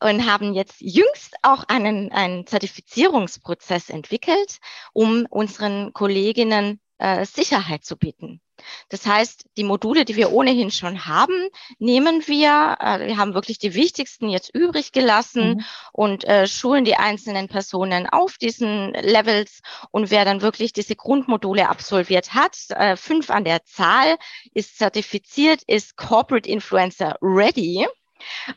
und 0.00 0.30
haben 0.30 0.54
jetzt 0.54 0.80
jüngst 0.80 1.36
auch 1.42 1.64
einen, 1.68 2.12
einen 2.12 2.46
Zertifizierungsprozess 2.46 3.90
entwickelt, 3.90 4.58
um 4.92 5.26
unseren 5.28 5.92
Kolleginnen 5.92 6.80
äh, 7.04 7.26
Sicherheit 7.26 7.84
zu 7.84 7.96
bieten. 7.96 8.40
Das 8.88 9.04
heißt, 9.04 9.44
die 9.58 9.64
Module, 9.64 10.06
die 10.06 10.16
wir 10.16 10.32
ohnehin 10.32 10.70
schon 10.70 11.04
haben, 11.06 11.48
nehmen 11.78 12.26
wir. 12.26 12.76
Äh, 12.80 13.08
wir 13.08 13.18
haben 13.18 13.34
wirklich 13.34 13.58
die 13.58 13.74
wichtigsten 13.74 14.30
jetzt 14.30 14.54
übrig 14.54 14.92
gelassen 14.92 15.56
mhm. 15.56 15.64
und 15.92 16.24
äh, 16.24 16.46
schulen 16.46 16.86
die 16.86 16.96
einzelnen 16.96 17.48
Personen 17.48 18.08
auf 18.08 18.38
diesen 18.38 18.92
Levels. 18.94 19.60
Und 19.90 20.10
wer 20.10 20.24
dann 20.24 20.40
wirklich 20.40 20.72
diese 20.72 20.96
Grundmodule 20.96 21.68
absolviert 21.68 22.32
hat, 22.32 22.56
äh, 22.70 22.96
fünf 22.96 23.28
an 23.28 23.44
der 23.44 23.64
Zahl, 23.64 24.16
ist 24.54 24.78
zertifiziert, 24.78 25.62
ist 25.66 25.96
Corporate 25.96 26.48
Influencer 26.48 27.18
Ready. 27.20 27.86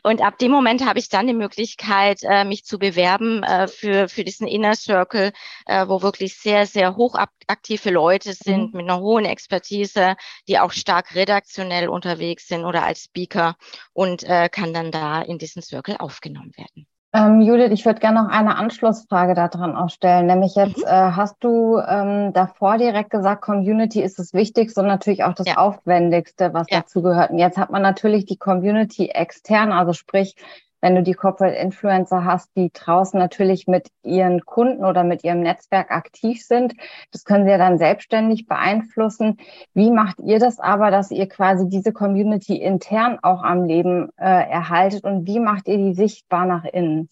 Und 0.02 0.20
ab 0.20 0.38
dem 0.38 0.50
Moment 0.50 0.84
habe 0.84 0.98
ich 0.98 1.08
dann 1.08 1.26
die 1.26 1.34
Möglichkeit, 1.34 2.20
äh, 2.22 2.44
mich 2.44 2.64
zu 2.64 2.78
bewerben 2.78 3.42
äh, 3.42 3.68
für, 3.68 4.08
für 4.08 4.24
diesen 4.24 4.46
Inner 4.48 4.74
Circle, 4.74 5.32
äh, 5.66 5.86
wo 5.86 6.02
wirklich 6.02 6.36
sehr, 6.36 6.66
sehr 6.66 6.96
hochaktive 6.96 7.90
Leute 7.90 8.32
sind 8.32 8.72
mhm. 8.72 8.76
mit 8.76 8.90
einer 8.90 9.00
hohen 9.00 9.24
Expertise, 9.24 10.16
die 10.48 10.58
auch 10.58 10.72
stark 10.72 11.14
redaktionell 11.14 11.88
unterwegs 11.88 12.48
sind 12.48 12.64
oder 12.64 12.84
als 12.84 13.04
Speaker 13.04 13.56
und 13.92 14.24
äh, 14.24 14.48
kann 14.48 14.72
dann 14.72 14.90
da 14.90 15.22
in 15.22 15.38
diesen 15.38 15.62
Circle 15.62 15.96
aufgenommen 15.98 16.52
werden. 16.56 16.87
Ähm, 17.14 17.40
Judith, 17.40 17.70
ich 17.72 17.86
würde 17.86 18.00
gerne 18.00 18.22
noch 18.22 18.28
eine 18.28 18.56
Anschlussfrage 18.56 19.32
daran 19.34 19.74
auch 19.76 19.88
stellen. 19.88 20.26
Nämlich 20.26 20.54
jetzt 20.54 20.78
mhm. 20.78 20.84
äh, 20.84 21.12
hast 21.12 21.36
du 21.40 21.78
ähm, 21.78 22.32
davor 22.34 22.76
direkt 22.76 23.10
gesagt, 23.10 23.42
Community 23.42 24.02
ist 24.02 24.18
das 24.18 24.34
Wichtigste 24.34 24.80
und 24.80 24.88
natürlich 24.88 25.24
auch 25.24 25.34
das 25.34 25.46
ja. 25.46 25.56
Aufwendigste, 25.56 26.52
was 26.52 26.66
ja. 26.70 26.80
dazu 26.80 27.00
gehört. 27.00 27.30
Und 27.30 27.38
jetzt 27.38 27.56
hat 27.56 27.70
man 27.70 27.80
natürlich 27.80 28.26
die 28.26 28.36
Community 28.36 29.06
extern, 29.06 29.72
also 29.72 29.94
sprich 29.94 30.36
wenn 30.80 30.94
du 30.94 31.02
die 31.02 31.14
Corporate 31.14 31.56
Influencer 31.56 32.24
hast, 32.24 32.50
die 32.56 32.70
draußen 32.72 33.18
natürlich 33.18 33.66
mit 33.66 33.88
ihren 34.02 34.44
Kunden 34.44 34.84
oder 34.84 35.04
mit 35.04 35.24
ihrem 35.24 35.40
Netzwerk 35.40 35.90
aktiv 35.90 36.44
sind. 36.44 36.74
Das 37.12 37.24
können 37.24 37.44
sie 37.44 37.50
ja 37.50 37.58
dann 37.58 37.78
selbstständig 37.78 38.46
beeinflussen. 38.46 39.38
Wie 39.74 39.90
macht 39.90 40.18
ihr 40.20 40.38
das 40.38 40.58
aber, 40.58 40.90
dass 40.90 41.10
ihr 41.10 41.28
quasi 41.28 41.68
diese 41.68 41.92
Community 41.92 42.56
intern 42.56 43.18
auch 43.22 43.42
am 43.42 43.64
Leben 43.64 44.10
äh, 44.16 44.24
erhaltet 44.24 45.04
und 45.04 45.26
wie 45.26 45.40
macht 45.40 45.68
ihr 45.68 45.78
die 45.78 45.94
sichtbar 45.94 46.46
nach 46.46 46.64
innen? 46.64 47.08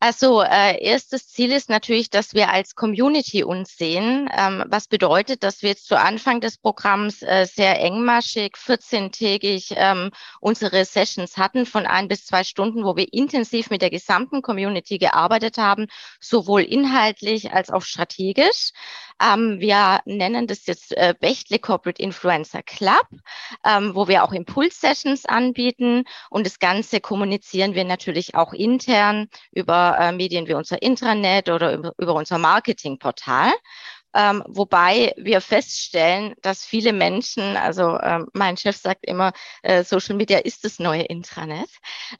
Also 0.00 0.42
äh, 0.42 0.82
erstes 0.82 1.28
Ziel 1.28 1.50
ist 1.50 1.70
natürlich, 1.70 2.10
dass 2.10 2.34
wir 2.34 2.50
als 2.50 2.74
Community 2.74 3.42
uns 3.42 3.76
sehen, 3.76 4.28
ähm, 4.36 4.62
was 4.66 4.86
bedeutet, 4.86 5.42
dass 5.42 5.62
wir 5.62 5.70
jetzt 5.70 5.86
zu 5.86 5.98
Anfang 5.98 6.40
des 6.42 6.58
Programms 6.58 7.22
äh, 7.22 7.46
sehr 7.46 7.80
engmaschig, 7.80 8.54
14-tägig 8.56 9.72
ähm, 9.76 10.10
unsere 10.40 10.84
Sessions 10.84 11.38
hatten 11.38 11.64
von 11.64 11.86
ein 11.86 12.08
bis 12.08 12.26
zwei 12.26 12.44
Stunden, 12.44 12.84
wo 12.84 12.96
wir 12.96 13.12
intensiv 13.14 13.70
mit 13.70 13.80
der 13.80 13.90
gesamten 13.90 14.42
Community 14.42 14.98
gearbeitet 14.98 15.56
haben, 15.56 15.86
sowohl 16.20 16.62
inhaltlich 16.62 17.52
als 17.52 17.70
auch 17.70 17.82
strategisch. 17.82 18.72
Ähm, 19.24 19.60
wir 19.60 20.00
nennen 20.04 20.46
das 20.46 20.66
jetzt 20.66 20.96
äh, 20.96 21.14
Bechtle 21.18 21.58
Corporate 21.58 22.02
Influencer 22.02 22.62
Club, 22.62 23.06
ähm, 23.64 23.94
wo 23.94 24.08
wir 24.08 24.24
auch 24.24 24.32
Impuls-Sessions 24.32 25.24
anbieten 25.26 26.04
und 26.30 26.46
das 26.46 26.58
Ganze 26.58 27.00
kommunizieren 27.00 27.74
wir 27.74 27.84
natürlich 27.84 28.34
auch 28.34 28.52
intern 28.52 29.28
über 29.52 29.96
äh, 29.98 30.12
Medien 30.12 30.46
wie 30.48 30.54
unser 30.54 30.82
Intranet 30.82 31.48
oder 31.48 31.74
über, 31.74 31.92
über 31.98 32.14
unser 32.14 32.38
Marketingportal. 32.38 33.52
Ähm, 34.14 34.44
wobei 34.46 35.12
wir 35.16 35.40
feststellen, 35.40 36.34
dass 36.42 36.64
viele 36.64 36.92
Menschen, 36.92 37.56
also 37.56 37.98
ähm, 38.00 38.28
mein 38.32 38.56
Chef 38.56 38.76
sagt 38.76 39.04
immer, 39.04 39.32
äh, 39.62 39.82
Social 39.84 40.14
Media 40.16 40.38
ist 40.38 40.64
das 40.64 40.78
neue 40.78 41.02
Intranet. 41.02 41.68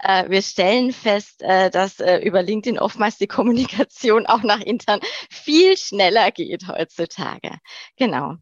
Äh, 0.01 0.29
wir 0.29 0.43
stellen 0.43 0.93
fest, 0.93 1.43
äh, 1.43 1.71
dass 1.71 2.01
äh, 2.01 2.19
über 2.19 2.43
LinkedIn 2.43 2.79
oftmals 2.79 3.19
die 3.19 3.27
Kommunikation 3.29 4.27
auch 4.27 4.43
nach 4.43 4.61
intern 4.61 5.01
viel 5.31 5.77
schneller 5.77 6.31
geht 6.31 6.67
heutzutage. 6.69 7.59
Genau. 7.97 8.35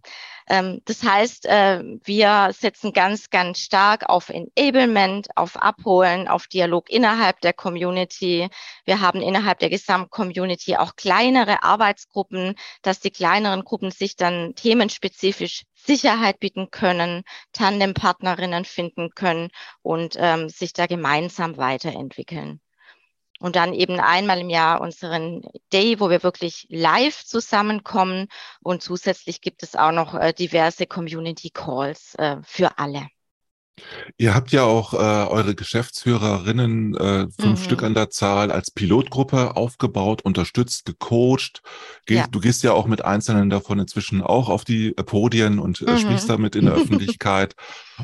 Ähm, 0.52 0.82
das 0.84 1.02
heißt, 1.02 1.46
äh, 1.46 1.82
wir 2.04 2.50
setzen 2.52 2.92
ganz, 2.92 3.30
ganz 3.30 3.58
stark 3.60 4.06
auf 4.10 4.28
Enablement, 4.28 5.28
auf 5.34 5.56
Abholen, 5.56 6.28
auf 6.28 6.46
Dialog 6.46 6.90
innerhalb 6.90 7.40
der 7.40 7.54
Community. 7.54 8.50
Wir 8.84 9.00
haben 9.00 9.22
innerhalb 9.22 9.60
der 9.60 9.70
Gesamtcommunity 9.70 10.76
auch 10.76 10.94
kleinere 10.94 11.62
Arbeitsgruppen, 11.62 12.56
dass 12.82 13.00
die 13.00 13.10
kleineren 13.10 13.64
Gruppen 13.64 13.90
sich 13.90 14.14
dann 14.16 14.54
themenspezifisch 14.54 15.62
Sicherheit 15.74 16.38
bieten 16.38 16.70
können, 16.70 17.22
Tandempartnerinnen 17.52 18.66
finden 18.66 19.08
können 19.14 19.48
und 19.80 20.16
ähm, 20.18 20.50
sich 20.50 20.74
da 20.74 20.84
gemeinsam 20.86 21.56
weiterentwickeln 21.56 22.60
und 23.42 23.56
dann 23.56 23.74
eben 23.74 23.98
einmal 23.98 24.40
im 24.40 24.50
Jahr 24.50 24.80
unseren 24.80 25.42
Day, 25.72 25.98
wo 25.98 26.10
wir 26.10 26.22
wirklich 26.22 26.66
live 26.70 27.24
zusammenkommen. 27.24 28.28
Und 28.60 28.82
zusätzlich 28.82 29.40
gibt 29.40 29.64
es 29.64 29.74
auch 29.74 29.90
noch 29.90 30.14
äh, 30.14 30.32
diverse 30.32 30.86
Community 30.86 31.50
Calls 31.50 32.14
äh, 32.14 32.36
für 32.44 32.78
alle. 32.78 33.08
Ihr 34.18 34.34
habt 34.34 34.52
ja 34.52 34.64
auch 34.64 34.92
äh, 34.92 34.96
eure 34.96 35.54
Geschäftsführerinnen, 35.54 36.94
äh, 36.94 37.26
fünf 37.40 37.60
mhm. 37.60 37.64
Stück 37.64 37.82
an 37.82 37.94
der 37.94 38.10
Zahl, 38.10 38.52
als 38.52 38.70
Pilotgruppe 38.70 39.56
aufgebaut, 39.56 40.22
unterstützt, 40.22 40.84
gecoacht. 40.84 41.62
Geh, 42.04 42.16
ja. 42.16 42.26
Du 42.26 42.40
gehst 42.40 42.62
ja 42.62 42.72
auch 42.72 42.86
mit 42.86 43.04
Einzelnen 43.04 43.48
davon 43.48 43.78
inzwischen 43.78 44.20
auch 44.20 44.50
auf 44.50 44.64
die 44.64 44.88
äh, 44.96 45.02
Podien 45.02 45.58
und 45.58 45.80
äh, 45.80 45.92
mhm. 45.92 45.98
sprichst 45.98 46.28
damit 46.28 46.54
in 46.54 46.66
der 46.66 46.74
Öffentlichkeit. 46.82 47.54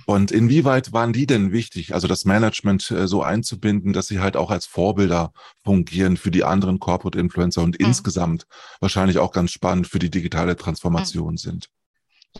Und 0.06 0.32
inwieweit 0.32 0.92
waren 0.92 1.12
die 1.12 1.26
denn 1.26 1.52
wichtig, 1.52 1.92
also 1.92 2.08
das 2.08 2.24
Management 2.24 2.90
äh, 2.90 3.06
so 3.06 3.22
einzubinden, 3.22 3.92
dass 3.92 4.06
sie 4.06 4.20
halt 4.20 4.36
auch 4.36 4.50
als 4.50 4.64
Vorbilder 4.64 5.32
fungieren 5.64 6.16
für 6.16 6.30
die 6.30 6.44
anderen 6.44 6.78
Corporate 6.78 7.18
Influencer 7.18 7.62
und 7.62 7.78
mhm. 7.78 7.86
insgesamt 7.86 8.46
wahrscheinlich 8.80 9.18
auch 9.18 9.32
ganz 9.32 9.50
spannend 9.50 9.86
für 9.86 9.98
die 9.98 10.10
digitale 10.10 10.56
Transformation 10.56 11.32
mhm. 11.32 11.38
sind? 11.38 11.68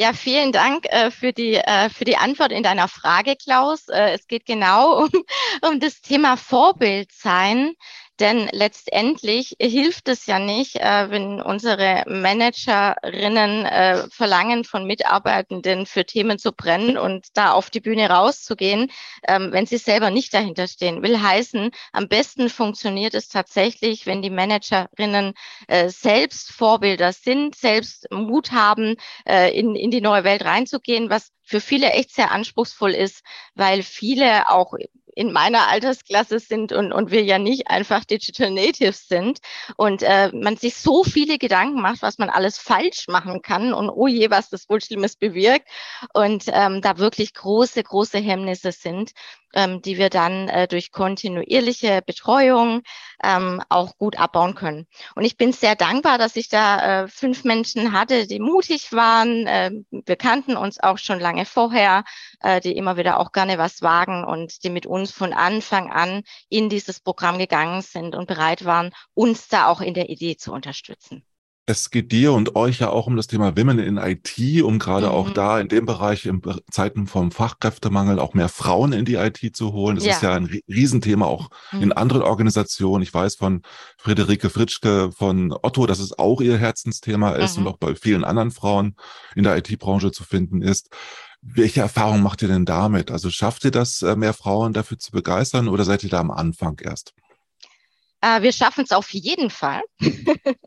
Ja, 0.01 0.13
vielen 0.13 0.53
Dank 0.53 0.87
äh, 0.91 1.11
für, 1.11 1.33
die, 1.33 1.55
äh, 1.55 1.91
für 1.91 2.05
die 2.05 2.17
Antwort 2.17 2.53
in 2.53 2.63
deiner 2.63 2.87
Frage, 2.87 3.35
Klaus. 3.35 3.89
Äh, 3.89 4.13
es 4.13 4.29
geht 4.29 4.47
genau 4.47 4.97
um, 5.03 5.11
um 5.61 5.81
das 5.81 6.01
Thema 6.01 6.37
Vorbild 6.37 7.11
sein. 7.11 7.75
Denn 8.21 8.49
letztendlich 8.53 9.55
hilft 9.61 10.09
es 10.09 10.27
ja 10.27 10.41
nicht, 10.41 10.77
äh, 10.77 11.11
wenn 11.11 11.41
unsere 11.41 12.03
Managerinnen 12.07 13.65
äh, 13.65 14.09
verlangen 14.11 14.65
von 14.65 14.87
Mitarbeitenden 14.87 15.87
für 15.87 16.05
Themen 16.05 16.39
zu 16.39 16.53
brennen 16.53 16.99
und 16.99 17.29
da 17.35 17.53
auf 17.53 17.71
die 17.71 17.81
Bühne 17.81 18.11
rauszugehen, 18.11 18.91
ähm, 19.27 19.53
wenn 19.53 19.67
sie 19.67 19.79
selber 19.79 20.11
nicht 20.11 20.35
dahinter 20.35 20.67
stehen. 20.67 21.03
Will 21.03 21.23
heißen, 21.23 21.71
am 21.93 22.09
besten 22.09 22.49
funktioniert 22.51 23.15
es 23.15 23.29
tatsächlich, 23.29 24.07
wenn 24.07 24.21
die 24.21 24.31
Managerinnen 24.31 25.35
äh, 25.69 25.89
selbst 25.89 26.51
Vorbilder 26.51 27.13
sind, 27.13 27.55
selbst 27.55 28.09
Mut 28.11 28.51
haben, 28.51 28.97
äh, 29.27 29.57
in, 29.57 29.77
in 29.77 29.93
die 29.93 30.01
neue 30.01 30.25
Welt 30.25 30.45
reinzugehen, 30.45 31.09
was 31.09 31.31
für 31.45 31.61
viele 31.61 31.93
echt 31.93 32.15
sehr 32.15 32.31
anspruchsvoll 32.31 32.95
ist, 32.95 33.23
weil 33.55 33.83
viele 33.83 34.51
auch 34.51 34.75
in 35.19 35.33
meiner 35.33 35.67
Altersklasse 35.67 36.39
sind 36.39 36.73
und, 36.73 36.93
und 36.93 37.11
wir 37.11 37.25
ja 37.25 37.41
nicht 37.41 37.67
einfach 37.67 38.05
Digital 38.05 38.53
Natives 38.53 39.09
sind 39.09 39.41
und 39.77 40.05
äh, 40.05 40.31
man 40.33 40.57
sich 40.57 40.77
so 40.77 41.03
viele 41.03 41.39
Gedanken 41.39 41.81
macht, 41.81 42.03
was 42.03 42.19
man 42.19 42.31
alles 42.31 42.57
falsch 42.57 43.09
machen 43.09 43.43
kann 43.43 43.75
und 43.75 43.91
oh 43.91 44.07
je, 44.07 44.31
was 44.31 44.49
das 44.49 44.69
wohl 44.69 44.81
Schlimmes 44.81 45.17
bewirkt 45.17 45.67
und 46.15 46.45
ähm, 46.47 46.83
da 46.83 46.99
wirklich 46.99 47.35
große, 47.35 47.83
große 47.83 48.19
Hemmnisse 48.19 48.71
sind 48.71 49.11
ähm, 49.55 49.83
die 49.83 49.99
wir 49.99 50.11
dann 50.11 50.49
äh, 50.49 50.69
durch 50.69 50.93
kontinuierliche 50.93 52.03
Betreuung 52.05 52.83
ähm, 53.23 53.63
auch 53.69 53.97
gut 53.97 54.19
abbauen 54.19 54.55
können. 54.55 54.87
Und 55.15 55.25
ich 55.25 55.37
bin 55.37 55.53
sehr 55.53 55.75
dankbar, 55.75 56.19
dass 56.19 56.37
ich 56.37 56.49
da 56.49 57.05
äh, 57.05 57.09
fünf 57.09 57.45
Menschen 57.45 57.93
hatte, 57.93 58.27
die 58.27 58.41
mutig 58.41 58.93
waren. 58.93 59.47
Äh, 59.47 59.71
wir 59.91 60.17
kannten 60.17 60.57
uns 60.57 60.81
auch 60.81 60.99
schon 60.99 61.21
lange 61.21 61.45
vorher, 61.45 62.05
äh, 62.41 62.61
die 62.61 62.77
immer 62.77 62.97
wieder 62.97 63.19
auch 63.19 63.33
gerne 63.33 63.59
was 63.59 63.83
wagen 63.83 64.25
und 64.25 64.65
die 64.65 64.71
mit 64.71 64.87
uns 64.87 65.08
von 65.11 65.33
Anfang 65.33 65.91
an 65.91 66.23
in 66.49 66.69
dieses 66.69 67.01
Programm 67.01 67.39
gegangen 67.39 67.83
sind 67.83 68.15
und 68.15 68.27
bereit 68.27 68.65
waren, 68.65 68.93
uns 69.15 69.49
da 69.49 69.67
auch 69.67 69.81
in 69.81 69.95
der 69.95 70.09
Idee 70.09 70.37
zu 70.37 70.53
unterstützen. 70.53 71.25
Es 71.71 71.91
geht 71.91 72.13
dir 72.13 72.33
und 72.33 72.57
euch 72.57 72.79
ja 72.79 72.89
auch 72.89 73.07
um 73.07 73.17
das 73.17 73.27
Thema 73.27 73.55
Women 73.55 73.79
in 73.79 73.99
IT, 73.99 74.63
um 74.63 74.79
gerade 74.79 75.09
mhm. 75.09 75.13
auch 75.13 75.31
da 75.31 75.61
in 75.61 75.69
dem 75.69 75.85
Bereich 75.85 76.25
in 76.25 76.41
Zeiten 76.71 77.07
vom 77.07 77.31
Fachkräftemangel 77.31 78.19
auch 78.19 78.33
mehr 78.33 78.49
Frauen 78.49 78.95
in 78.95 79.05
die 79.05 79.17
IT 79.17 79.55
zu 79.55 79.75
holen. 79.75 79.97
Das 79.97 80.07
ja. 80.07 80.13
ist 80.13 80.23
ja 80.23 80.33
ein 80.33 80.49
Riesenthema 80.67 81.27
auch 81.27 81.51
mhm. 81.73 81.83
in 81.83 81.93
anderen 81.93 82.23
Organisationen. 82.23 83.03
Ich 83.03 83.13
weiß 83.13 83.35
von 83.35 83.61
Friederike 83.99 84.49
Fritschke 84.49 85.13
von 85.13 85.53
Otto, 85.53 85.85
dass 85.85 85.99
es 85.99 86.19
auch 86.19 86.41
ihr 86.41 86.57
Herzensthema 86.57 87.33
ist 87.33 87.59
mhm. 87.59 87.67
und 87.67 87.73
auch 87.75 87.77
bei 87.77 87.95
vielen 87.95 88.25
anderen 88.25 88.51
Frauen 88.51 88.97
in 89.35 89.43
der 89.43 89.59
IT-Branche 89.59 90.11
zu 90.11 90.25
finden 90.25 90.63
ist. 90.63 90.89
Welche 91.41 91.81
Erfahrungen 91.81 92.23
macht 92.23 92.43
ihr 92.43 92.49
denn 92.49 92.65
damit? 92.65 93.11
Also 93.11 93.31
schafft 93.31 93.65
ihr 93.65 93.71
das, 93.71 94.03
äh, 94.03 94.17
mehr 94.17 94.35
Frauen 94.35 94.73
dafür 94.73 94.99
zu 94.99 95.13
begeistern 95.13 95.69
oder 95.69 95.85
seid 95.85 96.03
ihr 96.03 96.11
da 96.11 96.21
am 96.21 96.31
Anfang 96.31 96.79
erst? 96.81 97.15
Äh, 98.21 98.43
wir 98.43 98.53
schaffen 98.53 98.83
es 98.83 98.91
auf 98.91 99.11
jeden 99.11 99.49
Fall. 99.49 99.83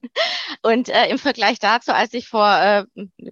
und 0.62 0.88
äh, 0.88 1.08
im 1.10 1.20
Vergleich 1.20 1.60
dazu, 1.60 1.92
als 1.92 2.14
ich 2.14 2.30
vor 2.30 2.48
äh, 2.48 2.86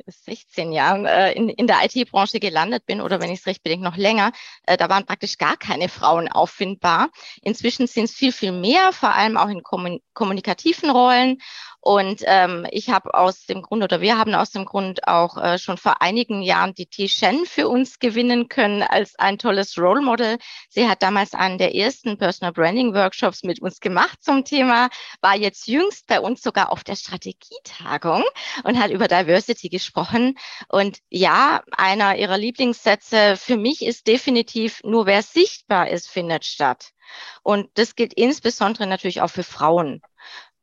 16 0.08 0.73
Jahren 0.73 1.06
äh, 1.06 1.32
in, 1.32 1.47
in 1.47 1.67
der 1.67 1.78
IT-Branche 1.86 2.41
gelandet 2.41 2.86
bin, 2.86 2.99
oder 2.99 3.21
wenn 3.21 3.32
ich 3.32 3.39
es 3.39 3.45
recht 3.45 3.63
bedingt 3.63 3.84
noch 3.84 3.95
länger, 3.95 4.34
äh, 4.63 4.75
da 4.75 4.89
waren 4.89 5.06
praktisch 5.06 5.38
gar 5.38 5.56
keine 5.56 5.88
Frauen 5.88 6.28
auffindbar. 6.28 7.10
Inzwischen 7.41 7.88
sind 7.88 8.06
es 8.06 8.13
viel, 8.13 8.34
viel 8.34 8.52
mehr, 8.52 8.91
vor 8.91 9.13
allem 9.15 9.38
auch 9.38 9.47
in 9.47 9.63
kommunikativen 10.13 10.89
Rollen. 10.89 11.38
Und 11.81 12.23
ähm, 12.25 12.67
ich 12.71 12.89
habe 12.89 13.13
aus 13.13 13.45
dem 13.45 13.61
Grund 13.61 13.83
oder 13.83 14.01
wir 14.01 14.17
haben 14.17 14.35
aus 14.35 14.51
dem 14.51 14.65
Grund 14.65 15.07
auch 15.07 15.37
äh, 15.37 15.57
schon 15.57 15.77
vor 15.77 16.01
einigen 16.01 16.41
Jahren 16.41 16.73
die 16.73 16.87
T. 16.87 17.07
Shen 17.07 17.45
für 17.45 17.69
uns 17.69 17.99
gewinnen 17.99 18.49
können 18.49 18.83
als 18.83 19.17
ein 19.17 19.37
tolles 19.37 19.77
Role 19.77 20.01
Model. 20.01 20.37
Sie 20.69 20.89
hat 20.89 21.01
damals 21.01 21.33
einen 21.33 21.57
der 21.57 21.75
ersten 21.75 22.17
Personal 22.17 22.51
Branding 22.51 22.93
Workshops 22.93 23.43
mit 23.43 23.61
uns 23.61 23.79
gemacht 23.79 24.21
zum 24.21 24.43
Thema, 24.43 24.89
war 25.21 25.37
jetzt 25.37 25.67
jüngst 25.67 26.05
bei 26.07 26.19
uns 26.19 26.41
sogar 26.41 26.71
auf 26.71 26.83
der 26.83 26.97
Strategietagung 26.97 28.25
und 28.63 28.77
hat 28.77 28.91
über 28.91 29.07
Diversity 29.07 29.69
gesprochen. 29.69 30.37
Und 30.67 30.99
ja, 31.09 31.61
einer 31.71 32.17
ihrer 32.17 32.37
Lieblingssätze 32.37 33.37
für 33.37 33.55
mich 33.55 33.85
ist 33.85 34.07
definitiv, 34.07 34.81
nur 34.83 35.05
wer 35.05 35.23
sichtbar 35.23 35.89
ist, 35.89 36.09
findet 36.09 36.43
statt. 36.43 36.91
Und 37.41 37.69
das 37.75 37.95
gilt 37.95 38.13
insbesondere 38.13 38.85
natürlich 38.85 39.21
auch 39.21 39.29
für 39.29 39.43
Frauen 39.43 40.01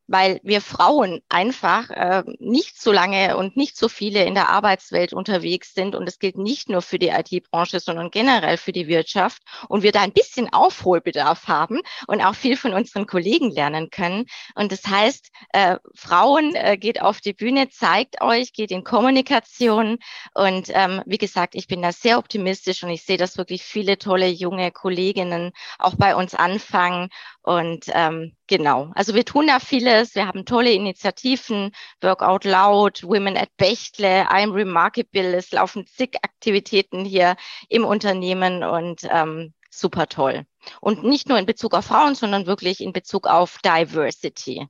weil 0.07 0.41
wir 0.43 0.61
Frauen 0.61 1.21
einfach 1.29 1.91
äh, 1.91 2.23
nicht 2.39 2.81
so 2.81 2.93
lange 2.93 3.37
und 3.37 3.57
nicht 3.57 3.77
so 3.77 3.89
viele 3.89 4.25
in 4.25 4.35
der 4.35 4.49
Arbeitswelt 4.49 5.13
unterwegs 5.13 5.75
sind. 5.75 5.95
Und 5.95 6.07
das 6.07 6.19
gilt 6.19 6.37
nicht 6.37 6.69
nur 6.69 6.83
für 6.83 6.99
die 6.99 7.09
IT-Branche, 7.09 7.81
sondern 7.81 8.11
generell 8.11 8.57
für 8.57 8.73
die 8.73 8.89
Wirtschaft. 8.89 9.43
Und 9.69 9.83
wir 9.83 9.93
da 9.93 10.03
ein 10.03 10.13
bisschen 10.13 10.53
Aufholbedarf 10.53 11.49
haben 11.49 11.81
und 12.07 12.21
auch 12.21 12.35
viel 12.35 12.57
von 12.57 12.73
unseren 12.73 13.07
Kollegen 13.07 13.51
lernen 13.51 13.91
können. 13.91 14.27
Und 14.55 14.73
das 14.73 14.87
heißt, 14.87 15.31
äh, 15.53 15.79
Frauen 15.95 16.55
äh, 16.55 16.77
geht 16.77 17.01
auf 17.01 17.21
die 17.21 17.33
Bühne, 17.33 17.69
zeigt 17.69 18.21
euch, 18.21 18.53
geht 18.53 18.71
in 18.71 18.85
Kommunikation. 18.85 19.99
Und 20.35 20.71
ähm, 20.71 21.03
wie 21.07 21.19
gesagt, 21.19 21.55
ich 21.55 21.67
bin 21.67 21.83
da 21.83 21.93
sehr 21.93 22.19
optimistisch 22.19 22.83
und 22.83 22.91
ich 22.91 23.03
sehe, 23.03 23.17
dass 23.17 23.39
wirklich 23.39 23.63
viele 23.63 23.99
tolle 23.99 24.29
junge 24.29 24.71
Kolleginnen 24.71 25.53
auch 25.79 25.95
bei 25.97 26.15
uns 26.15 26.35
anfangen. 26.35 27.09
Und 27.47 27.87
ähm, 27.95 28.37
Genau. 28.49 28.93
Also 28.95 29.15
wir 29.15 29.25
tun 29.25 29.49
da 29.49 29.59
vieles. 29.59 30.15
Wir 30.15 30.29
haben 30.29 30.45
tolle 30.45 30.73
Initiativen, 30.73 31.73
Workout 32.01 32.45
Loud, 32.45 33.03
Women 33.03 33.37
at 33.37 33.49
Bechtle, 33.57 34.29
I'm 34.29 34.53
Remarkable. 34.53 35.35
Es 35.35 35.51
laufen 35.51 35.87
zig 35.87 36.17
Aktivitäten 36.23 37.05
hier 37.05 37.37
im 37.69 37.85
Unternehmen 37.85 38.63
und 38.63 39.01
ähm, 39.11 39.53
super 39.69 40.07
toll. 40.07 40.47
Und 40.81 41.03
nicht 41.03 41.29
nur 41.29 41.39
in 41.39 41.47
Bezug 41.47 41.75
auf 41.75 41.87
Frauen, 41.87 42.15
sondern 42.15 42.47
wirklich 42.47 42.81
in 42.81 42.93
Bezug 42.93 43.27
auf 43.27 43.59
Diversity. 43.65 44.69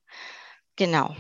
Genau. 0.77 1.15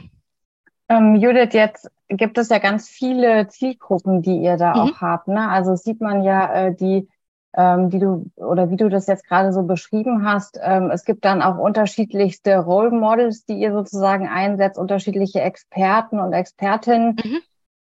Ähm, 0.88 1.16
Judith, 1.16 1.52
jetzt 1.52 1.90
gibt 2.08 2.38
es 2.38 2.48
ja 2.48 2.58
ganz 2.58 2.88
viele 2.88 3.48
Zielgruppen, 3.48 4.22
die 4.22 4.38
ihr 4.38 4.56
da 4.56 4.74
mhm. 4.74 4.80
auch 4.80 5.00
habt. 5.02 5.28
Ne? 5.28 5.48
Also 5.48 5.74
sieht 5.76 6.00
man 6.00 6.22
ja 6.22 6.52
äh, 6.54 6.74
die 6.74 7.08
ähm, 7.56 7.90
wie 7.90 7.98
du 7.98 8.30
oder 8.36 8.70
wie 8.70 8.76
du 8.76 8.88
das 8.88 9.06
jetzt 9.06 9.26
gerade 9.26 9.52
so 9.52 9.62
beschrieben 9.62 10.24
hast. 10.24 10.60
Ähm, 10.62 10.90
es 10.90 11.04
gibt 11.04 11.24
dann 11.24 11.42
auch 11.42 11.58
unterschiedlichste 11.58 12.58
Role 12.58 12.90
Models, 12.90 13.44
die 13.46 13.54
ihr 13.54 13.72
sozusagen 13.72 14.28
einsetzt, 14.28 14.78
unterschiedliche 14.78 15.40
Experten 15.40 16.20
und 16.20 16.32
Expertinnen. 16.32 17.16
Mhm. 17.24 17.38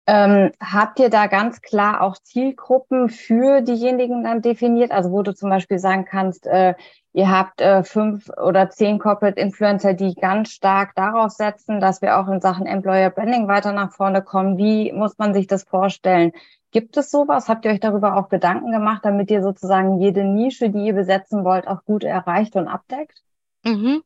Ähm, 0.06 0.52
habt 0.60 1.00
ihr 1.00 1.10
da 1.10 1.28
ganz 1.28 1.62
klar 1.62 2.02
auch 2.02 2.18
Zielgruppen 2.18 3.08
für 3.08 3.62
diejenigen 3.62 4.24
dann 4.24 4.42
definiert? 4.42 4.92
Also 4.92 5.12
wo 5.12 5.24
du 5.24 5.34
zum 5.34 5.50
Beispiel 5.50 5.80
sagen 5.80 6.06
kannst, 6.06 6.46
äh, 6.46 6.76
ihr 7.14 7.32
habt 7.32 7.62
äh, 7.62 7.84
fünf 7.84 8.30
oder 8.30 8.70
zehn 8.70 9.00
Corporate 9.00 9.40
Influencer, 9.40 9.94
die 9.94 10.14
ganz 10.14 10.50
stark 10.50 10.94
darauf 10.96 11.32
setzen, 11.32 11.80
dass 11.80 12.02
wir 12.02 12.20
auch 12.20 12.28
in 12.28 12.42
Sachen 12.42 12.66
Employer 12.66 13.12
Branding 13.12 13.48
weiter 13.48 13.72
nach 13.72 13.94
vorne 13.94 14.22
kommen. 14.22 14.58
Wie 14.58 14.92
muss 14.92 15.18
man 15.18 15.34
sich 15.34 15.48
das 15.48 15.64
vorstellen? 15.64 16.34
Gibt 16.74 16.98
es 16.98 17.12
sowas? 17.12 17.50
Habt 17.50 17.66
ihr 17.66 17.72
euch 17.72 17.80
darüber 17.80 18.18
auch 18.18 18.30
Gedanken 18.30 18.72
gemacht, 18.72 19.06
damit 19.06 19.30
ihr 19.30 19.44
sozusagen 19.44 20.02
jede 20.02 20.24
Nische, 20.24 20.72
die 20.72 20.88
ihr 20.88 20.94
besetzen 20.94 21.46
wollt, 21.46 21.68
auch 21.68 21.86
gut 21.86 22.04
erreicht 22.04 22.56
und 22.56 22.68
abdeckt? 22.68 23.22
Mhm. 23.64 24.04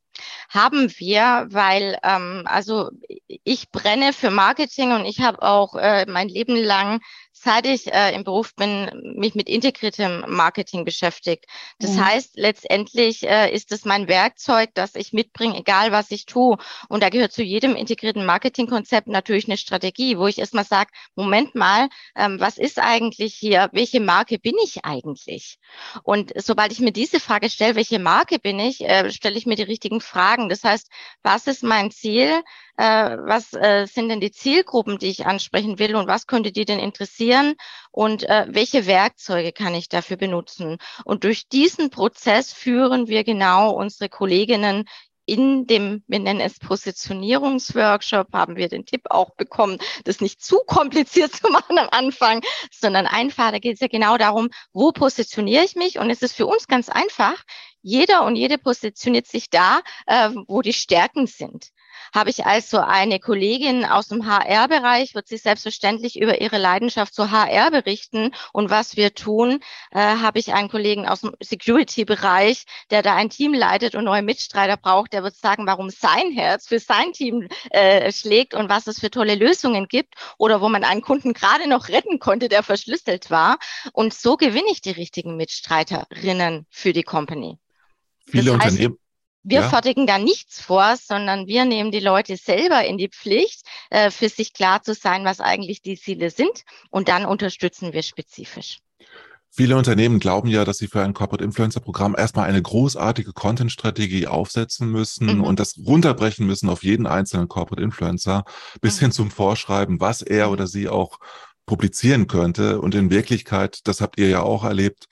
Haben 0.50 0.92
wir, 0.98 1.48
weil 1.50 1.98
ähm, 2.04 2.44
also 2.46 2.90
ich 3.44 3.70
brenne 3.72 4.14
für 4.14 4.32
Marketing 4.32 4.92
und 4.92 5.06
ich 5.06 5.22
habe 5.22 5.42
auch 5.42 5.76
äh, 5.76 6.06
mein 6.08 6.30
Leben 6.30 6.56
lang 6.56 7.02
seit 7.44 7.66
ich 7.66 7.92
äh, 7.94 8.14
im 8.16 8.24
Beruf 8.24 8.56
bin, 8.56 8.90
mich 9.16 9.36
mit 9.36 9.48
integriertem 9.48 10.26
Marketing 10.28 10.86
beschäftigt. 10.86 11.46
Das 11.80 11.96
ja. 11.96 12.06
heißt, 12.06 12.32
letztendlich 12.36 13.24
äh, 13.24 13.54
ist 13.54 13.72
es 13.72 13.86
mein 13.86 14.08
Werkzeug, 14.08 14.72
das 14.74 14.96
ich 14.96 15.14
mitbringe, 15.14 15.58
egal 15.58 15.92
was 15.92 16.12
ich 16.12 16.26
tue. 16.26 16.58
Und 16.90 17.04
da 17.04 17.10
gehört 17.10 17.32
zu 17.32 17.44
jedem 17.44 17.76
integrierten 17.76 18.26
Marketingkonzept 18.26 19.08
natürlich 19.08 19.48
eine 19.48 19.58
Strategie, 19.58 20.18
wo 20.18 20.28
ich 20.28 20.40
erstmal 20.40 20.66
sage, 20.66 20.90
Moment 21.16 21.56
mal, 21.56 21.90
ähm, 22.16 22.40
was 22.40 22.58
ist 22.58 22.80
eigentlich 22.80 23.36
hier? 23.36 23.70
Welche 23.72 24.00
Marke 24.00 24.40
bin 24.40 24.56
ich 24.64 24.84
eigentlich? 24.84 25.60
Und 26.04 26.34
sobald 26.36 26.72
ich 26.72 26.80
mir 26.80 26.92
diese 26.92 27.20
Frage 27.20 27.50
stelle, 27.50 27.76
welche 27.76 28.00
Marke 28.00 28.40
bin 28.40 28.60
ich, 28.60 28.82
äh, 28.82 29.12
stelle 29.12 29.38
ich 29.38 29.46
mir 29.46 29.56
die 29.56 29.64
richtigen 29.64 30.02
Fragen. 30.08 30.50
Das 30.50 30.64
heißt, 30.64 30.90
was 31.24 31.48
ist 31.48 31.64
mein 31.64 31.92
Ziel? 31.92 32.42
äh, 32.78 33.18
was 33.20 33.54
äh, 33.54 33.88
sind 33.88 34.10
denn 34.10 34.22
die 34.22 34.32
Zielgruppen, 34.32 35.00
die 35.00 35.08
ich 35.08 35.26
ansprechen 35.26 35.80
will 35.80 35.96
und 35.96 36.08
was 36.08 36.28
könnte 36.28 36.52
die 36.52 36.66
denn 36.66 36.80
interessieren 36.80 37.56
und 37.92 38.24
äh, 38.24 38.46
welche 38.50 38.86
Werkzeuge 38.86 39.52
kann 39.52 39.74
ich 39.74 39.90
dafür 39.90 40.18
benutzen. 40.18 40.78
Und 41.04 41.24
durch 41.24 41.48
diesen 41.50 41.90
Prozess 41.90 42.54
führen 42.54 43.08
wir 43.08 43.24
genau 43.24 43.72
unsere 43.72 44.10
Kolleginnen 44.10 44.86
in 45.30 45.68
dem, 45.68 46.04
wir 46.08 46.20
nennen 46.20 46.40
es 46.40 46.58
Positionierungsworkshop, 46.58 48.32
haben 48.32 48.56
wir 48.56 48.70
den 48.70 48.86
Tipp 48.86 49.02
auch 49.10 49.32
bekommen, 49.32 49.78
das 50.06 50.22
nicht 50.22 50.42
zu 50.42 50.60
kompliziert 50.66 51.36
zu 51.36 51.50
machen 51.50 51.78
am 51.80 51.90
Anfang, 51.92 52.42
sondern 52.72 53.08
einfach, 53.08 53.52
da 53.52 53.60
geht 53.60 53.74
es 53.74 53.82
ja 53.82 53.88
genau 53.88 54.18
darum, 54.18 54.50
wo 54.72 54.94
positioniere 54.94 55.66
ich 55.66 55.76
mich? 55.76 56.00
Und 56.00 56.10
es 56.12 56.22
ist 56.22 56.34
für 56.34 56.46
uns 56.46 56.68
ganz 56.68 56.88
einfach. 56.88 57.44
Jeder 57.88 58.26
und 58.26 58.36
jede 58.36 58.58
positioniert 58.58 59.28
sich 59.28 59.50
da, 59.50 59.80
äh, 60.08 60.32
wo 60.48 60.62
die 60.62 60.74
Stärken 60.74 61.26
sind. 61.26 61.72
Habe 62.14 62.30
ich 62.30 62.46
also 62.46 62.80
eine 62.80 63.22
Kollegin 63.22 63.86
aus 63.86 64.10
dem 64.10 64.26
HR-Bereich, 64.28 65.16
wird 65.16 65.30
sie 65.30 65.38
selbstverständlich 65.38 66.20
über 66.20 66.42
ihre 66.42 66.58
Leidenschaft 66.58 67.14
zu 67.14 67.32
HR 67.32 67.72
berichten 67.72 68.34
und 68.52 68.70
was 68.70 68.98
wir 68.98 69.14
tun. 69.14 69.62
Äh, 69.92 70.00
habe 70.00 70.38
ich 70.40 70.54
einen 70.54 70.68
Kollegen 70.68 71.08
aus 71.08 71.22
dem 71.22 71.32
Security-Bereich, 71.42 72.66
der 72.92 73.04
da 73.04 73.16
ein 73.16 73.30
Team 73.30 73.54
leitet 73.54 73.96
und 73.96 74.04
neue 74.04 74.22
Mitstreiter 74.22 74.76
braucht, 74.76 75.14
der 75.14 75.24
wird 75.24 75.38
sagen, 75.38 75.66
warum 75.66 75.90
sein 75.90 76.34
Herz 76.34 76.68
für 76.68 76.80
sein 76.80 77.14
Team 77.14 77.48
äh, 77.70 78.12
schlägt 78.12 78.54
und 78.54 78.68
was 78.68 78.88
es 78.88 79.00
für 79.00 79.12
tolle 79.12 79.36
Lösungen 79.36 79.88
gibt 79.88 80.16
oder 80.38 80.60
wo 80.60 80.68
man 80.68 80.84
einen 80.84 81.02
Kunden 81.02 81.32
gerade 81.32 81.70
noch 81.70 81.88
retten 81.88 82.20
konnte, 82.20 82.50
der 82.50 82.64
verschlüsselt 82.64 83.32
war. 83.32 83.60
Und 83.94 84.14
so 84.14 84.36
gewinne 84.36 84.72
ich 84.72 84.82
die 84.82 84.92
richtigen 84.92 85.38
Mitstreiterinnen 85.38 86.66
für 86.70 86.92
die 86.92 87.04
Company. 87.04 87.58
Viele 88.28 88.52
das 88.52 88.60
heißt, 88.60 88.72
Unternehmen 88.72 88.98
wir 89.50 89.62
ja. 89.62 89.70
fertigen 89.70 90.06
da 90.06 90.18
nichts 90.18 90.60
vor, 90.62 90.96
sondern 90.98 91.48
wir 91.48 91.64
nehmen 91.64 91.92
die 91.92 92.02
Leute 92.02 92.36
selber 92.36 92.84
in 92.86 92.98
die 92.98 93.08
Pflicht, 93.08 93.66
äh, 93.90 94.12
für 94.12 94.28
sich 94.28 94.54
klar 94.54 94.84
zu 94.84 94.94
sein, 94.94 95.24
was 95.24 95.40
eigentlich 95.40 95.82
die 95.82 95.98
Ziele 95.98 96.30
sind. 96.32 96.64
Und 96.90 97.08
dann 97.08 97.26
unterstützen 97.26 97.94
wir 97.94 98.04
spezifisch. 98.04 98.80
Viele 99.50 99.78
Unternehmen 99.78 100.20
glauben 100.20 100.50
ja, 100.50 100.66
dass 100.66 100.78
sie 100.78 100.88
für 100.88 101.02
ein 101.02 101.14
Corporate 101.14 101.44
Influencer 101.44 101.80
Programm 101.80 102.14
erstmal 102.18 102.50
eine 102.50 102.62
großartige 102.62 103.32
Content-Strategie 103.32 104.28
aufsetzen 104.28 104.92
müssen 104.92 105.38
mhm. 105.38 105.44
und 105.46 105.60
das 105.60 105.78
runterbrechen 105.78 106.46
müssen 106.46 106.70
auf 106.70 106.84
jeden 106.84 107.08
einzelnen 107.08 107.48
Corporate 107.48 107.82
Influencer 107.82 108.44
bis 108.82 108.98
mhm. 108.98 109.06
hin 109.06 109.12
zum 109.14 109.32
Vorschreiben, 109.32 110.02
was 110.02 110.22
er 110.22 110.48
mhm. 110.48 110.54
oder 110.54 110.68
sie 110.68 110.90
auch 110.90 111.20
publizieren 111.66 112.28
könnte. 112.28 112.82
Und 112.82 112.94
in 112.96 113.10
Wirklichkeit, 113.10 113.80
das 113.86 114.02
habt 114.02 114.20
ihr 114.20 114.28
ja 114.28 114.42
auch 114.42 114.66
erlebt, 114.66 115.08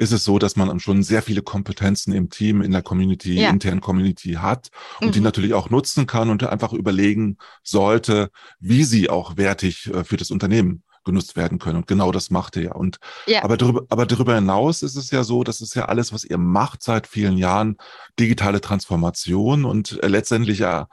ist 0.00 0.12
es 0.12 0.24
so, 0.24 0.38
dass 0.38 0.56
man 0.56 0.80
schon 0.80 1.02
sehr 1.02 1.20
viele 1.20 1.42
Kompetenzen 1.42 2.14
im 2.14 2.30
Team, 2.30 2.62
in 2.62 2.72
der 2.72 2.80
Community, 2.80 3.34
ja. 3.34 3.50
internen 3.50 3.82
Community 3.82 4.32
hat 4.32 4.70
und 5.00 5.08
mhm. 5.08 5.12
die 5.12 5.20
natürlich 5.20 5.52
auch 5.52 5.68
nutzen 5.68 6.06
kann 6.06 6.30
und 6.30 6.42
einfach 6.42 6.72
überlegen 6.72 7.36
sollte, 7.62 8.30
wie 8.58 8.84
sie 8.84 9.10
auch 9.10 9.36
wertig 9.36 9.90
äh, 9.92 10.02
für 10.02 10.16
das 10.16 10.30
Unternehmen 10.30 10.84
genutzt 11.04 11.36
werden 11.36 11.58
können. 11.58 11.76
Und 11.76 11.86
genau 11.86 12.12
das 12.12 12.30
macht 12.30 12.56
ihr 12.56 12.62
ja. 12.62 12.72
Und 12.72 12.96
ja. 13.26 13.44
aber 13.44 13.58
darüber, 13.58 13.82
aber 13.90 14.06
darüber 14.06 14.34
hinaus 14.34 14.82
ist 14.82 14.96
es 14.96 15.10
ja 15.10 15.22
so, 15.22 15.44
das 15.44 15.60
ist 15.60 15.74
ja 15.74 15.84
alles, 15.84 16.14
was 16.14 16.24
ihr 16.24 16.38
macht 16.38 16.82
seit 16.82 17.06
vielen 17.06 17.36
Jahren, 17.36 17.76
digitale 18.18 18.62
Transformation 18.62 19.66
und 19.66 20.02
äh, 20.02 20.08
letztendlich 20.08 20.60
ja 20.60 20.88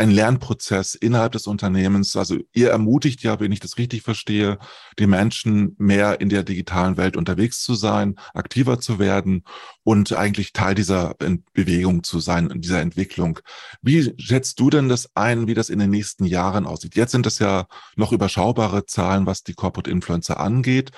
ein 0.00 0.10
Lernprozess 0.10 0.94
innerhalb 0.94 1.32
des 1.32 1.46
Unternehmens. 1.46 2.16
Also 2.16 2.38
ihr 2.54 2.70
ermutigt 2.70 3.22
ja, 3.22 3.38
wenn 3.38 3.52
ich 3.52 3.60
das 3.60 3.76
richtig 3.76 4.00
verstehe, 4.00 4.58
die 4.98 5.06
Menschen 5.06 5.76
mehr 5.78 6.22
in 6.22 6.30
der 6.30 6.42
digitalen 6.42 6.96
Welt 6.96 7.18
unterwegs 7.18 7.62
zu 7.62 7.74
sein, 7.74 8.14
aktiver 8.32 8.80
zu 8.80 8.98
werden 8.98 9.44
und 9.82 10.14
eigentlich 10.14 10.54
Teil 10.54 10.74
dieser 10.74 11.14
Bewegung 11.52 12.02
zu 12.02 12.18
sein, 12.18 12.50
dieser 12.62 12.80
Entwicklung. 12.80 13.40
Wie 13.82 14.14
schätzt 14.16 14.58
du 14.58 14.70
denn 14.70 14.88
das 14.88 15.14
ein, 15.14 15.46
wie 15.46 15.54
das 15.54 15.68
in 15.68 15.78
den 15.78 15.90
nächsten 15.90 16.24
Jahren 16.24 16.66
aussieht? 16.66 16.96
Jetzt 16.96 17.12
sind 17.12 17.26
das 17.26 17.38
ja 17.38 17.66
noch 17.94 18.12
überschaubare 18.12 18.86
Zahlen, 18.86 19.26
was 19.26 19.42
die 19.42 19.54
Corporate 19.54 19.90
Influencer 19.90 20.40
angeht. 20.40 20.92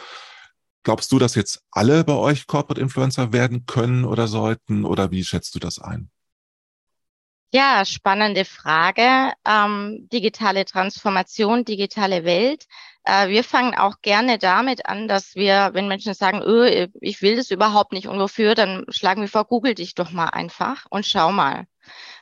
Glaubst 0.85 1.11
du, 1.11 1.19
dass 1.19 1.35
jetzt 1.35 1.61
alle 1.73 2.05
bei 2.05 2.15
euch 2.15 2.47
Corporate 2.47 2.81
Influencer 2.81 3.33
werden 3.33 3.67
können 3.67 4.05
oder 4.05 4.29
sollten? 4.29 4.85
Oder 4.85 5.11
wie 5.11 5.25
schätzt 5.25 5.57
du 5.57 5.59
das 5.59 5.81
ein? 5.81 6.11
Ja, 7.55 7.85
spannende 7.85 8.45
Frage. 8.47 9.33
Ähm, 9.47 10.09
digitale 10.11 10.65
Transformation, 10.65 11.65
digitale 11.67 12.25
Welt. 12.25 12.67
Äh, 13.05 13.29
wir 13.29 13.45
fangen 13.45 13.75
auch 13.75 14.01
gerne 14.01 14.39
damit 14.39 14.87
an, 14.87 15.07
dass 15.07 15.35
wir, 15.35 15.71
wenn 15.75 15.87
Menschen 15.89 16.15
sagen, 16.15 16.41
öh, 16.43 16.89
ich 17.01 17.21
will 17.21 17.37
das 17.37 17.51
überhaupt 17.51 17.93
nicht 17.93 18.07
und 18.09 18.19
wofür, 18.19 18.55
dann 18.55 18.87
schlagen 18.89 19.21
wir 19.21 19.29
vor, 19.29 19.45
google 19.45 19.75
dich 19.75 19.95
doch 19.95 20.11
mal 20.13 20.29
einfach 20.29 20.87
und 20.89 21.05
schau 21.07 21.31
mal. 21.31 21.67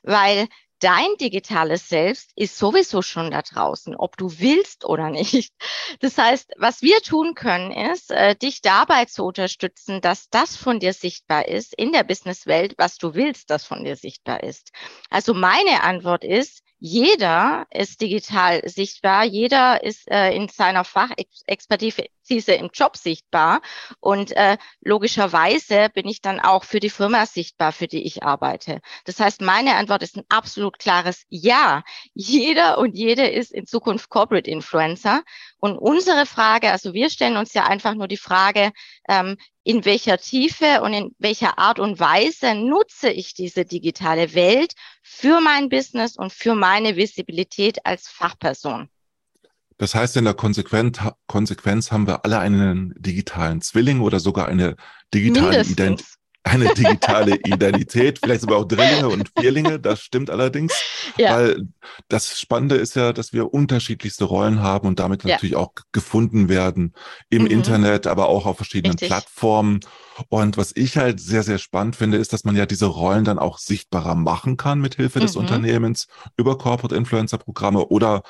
Weil 0.02 0.48
dein 0.80 1.14
digitales 1.20 1.88
Selbst 1.88 2.32
ist 2.36 2.58
sowieso 2.58 3.02
schon 3.02 3.30
da 3.30 3.42
draußen, 3.42 3.94
ob 3.94 4.16
du 4.16 4.38
willst 4.38 4.84
oder 4.84 5.10
nicht. 5.10 5.52
Das 6.00 6.16
heißt, 6.18 6.52
was 6.56 6.82
wir 6.82 7.00
tun 7.00 7.34
können, 7.34 7.72
ist, 7.72 8.10
äh, 8.10 8.34
dich 8.34 8.62
dabei 8.62 9.04
zu 9.04 9.24
unterstützen, 9.24 10.00
dass 10.00 10.28
das 10.30 10.56
von 10.56 10.80
dir 10.80 10.92
sichtbar 10.92 11.48
ist 11.48 11.74
in 11.74 11.92
der 11.92 12.04
Businesswelt, 12.04 12.74
was 12.78 12.96
du 12.96 13.14
willst, 13.14 13.50
das 13.50 13.64
von 13.64 13.84
dir 13.84 13.96
sichtbar 13.96 14.42
ist. 14.42 14.72
Also 15.10 15.34
meine 15.34 15.82
Antwort 15.82 16.24
ist, 16.24 16.62
jeder 16.80 17.66
ist 17.70 18.00
digital 18.00 18.66
sichtbar, 18.66 19.24
jeder 19.24 19.84
ist 19.84 20.10
äh, 20.10 20.34
in 20.34 20.48
seiner 20.48 20.84
Fachexpertise 20.84 22.52
im 22.54 22.70
Job 22.72 22.96
sichtbar 22.96 23.60
und 24.00 24.32
äh, 24.32 24.56
logischerweise 24.80 25.90
bin 25.92 26.08
ich 26.08 26.22
dann 26.22 26.40
auch 26.40 26.64
für 26.64 26.80
die 26.80 26.88
Firma 26.88 27.26
sichtbar, 27.26 27.72
für 27.72 27.86
die 27.86 28.02
ich 28.04 28.22
arbeite. 28.22 28.80
Das 29.04 29.20
heißt, 29.20 29.42
meine 29.42 29.76
Antwort 29.76 30.02
ist 30.02 30.16
ein 30.16 30.24
absolut 30.30 30.78
klares 30.78 31.24
Ja. 31.28 31.82
Jeder 32.14 32.78
und 32.78 32.96
jede 32.96 33.28
ist 33.28 33.52
in 33.52 33.66
Zukunft 33.66 34.08
Corporate 34.08 34.50
Influencer 34.50 35.22
und 35.58 35.76
unsere 35.76 36.24
Frage, 36.24 36.70
also 36.70 36.94
wir 36.94 37.10
stellen 37.10 37.36
uns 37.36 37.52
ja 37.52 37.64
einfach 37.64 37.94
nur 37.94 38.08
die 38.08 38.16
Frage, 38.16 38.72
ähm, 39.06 39.36
in 39.64 39.84
welcher 39.84 40.18
Tiefe 40.18 40.80
und 40.82 40.92
in 40.92 41.14
welcher 41.18 41.58
Art 41.58 41.78
und 41.78 42.00
Weise 42.00 42.54
nutze 42.54 43.10
ich 43.10 43.34
diese 43.34 43.64
digitale 43.64 44.34
Welt 44.34 44.72
für 45.02 45.40
mein 45.40 45.68
Business 45.68 46.16
und 46.16 46.32
für 46.32 46.54
meine 46.54 46.96
Visibilität 46.96 47.84
als 47.84 48.08
Fachperson. 48.08 48.88
Das 49.76 49.94
heißt, 49.94 50.16
in 50.18 50.24
der 50.24 50.34
Konsequenz, 50.34 51.00
haben 51.90 52.06
wir 52.06 52.24
alle 52.24 52.38
einen 52.38 52.94
digitalen 52.98 53.62
Zwilling 53.62 54.00
oder 54.00 54.20
sogar 54.20 54.46
eine 54.46 54.76
digitale 55.12 55.62
Identität 55.62 56.19
eine 56.42 56.72
digitale 56.74 57.37
Identität, 57.37 58.18
vielleicht 58.18 58.40
sogar 58.40 58.59
auch 58.59 58.64
Drillinge 58.64 59.09
und 59.09 59.31
Vierlinge, 59.38 59.79
das 59.79 60.00
stimmt 60.00 60.31
allerdings, 60.31 60.72
ja. 61.18 61.37
weil 61.37 61.68
das 62.09 62.40
Spannende 62.40 62.76
ist 62.76 62.96
ja, 62.96 63.12
dass 63.12 63.33
wir 63.33 63.53
unterschiedlichste 63.53 64.24
Rollen 64.24 64.62
haben 64.62 64.88
und 64.88 64.98
damit 64.98 65.24
ja. 65.24 65.35
natürlich 65.35 65.57
auch 65.57 65.72
gefunden 65.92 66.48
werden 66.48 66.94
im 67.29 67.42
mhm. 67.42 67.48
Internet, 67.48 68.07
aber 68.07 68.29
auch 68.29 68.46
auf 68.46 68.57
verschiedenen 68.57 68.92
Richtig. 68.92 69.09
Plattformen. 69.09 69.81
Und 70.29 70.57
was 70.57 70.72
ich 70.74 70.96
halt 70.96 71.20
sehr, 71.20 71.42
sehr 71.42 71.59
spannend 71.59 71.96
finde, 71.96 72.16
ist, 72.16 72.33
dass 72.33 72.44
man 72.44 72.57
ja 72.57 72.66
diese 72.66 72.87
Rollen 72.87 73.24
dann 73.24 73.38
auch 73.38 73.59
sichtbarer 73.59 74.14
machen 74.14 74.57
kann 74.57 74.81
mit 74.81 74.96
Hilfe 74.96 75.18
mhm. 75.18 75.22
des 75.22 75.37
Unternehmens 75.37 76.09
über 76.37 76.57
Corporate 76.57 76.94
Influencer 76.94 77.38
Programme 77.38 77.87
oder 77.87 78.22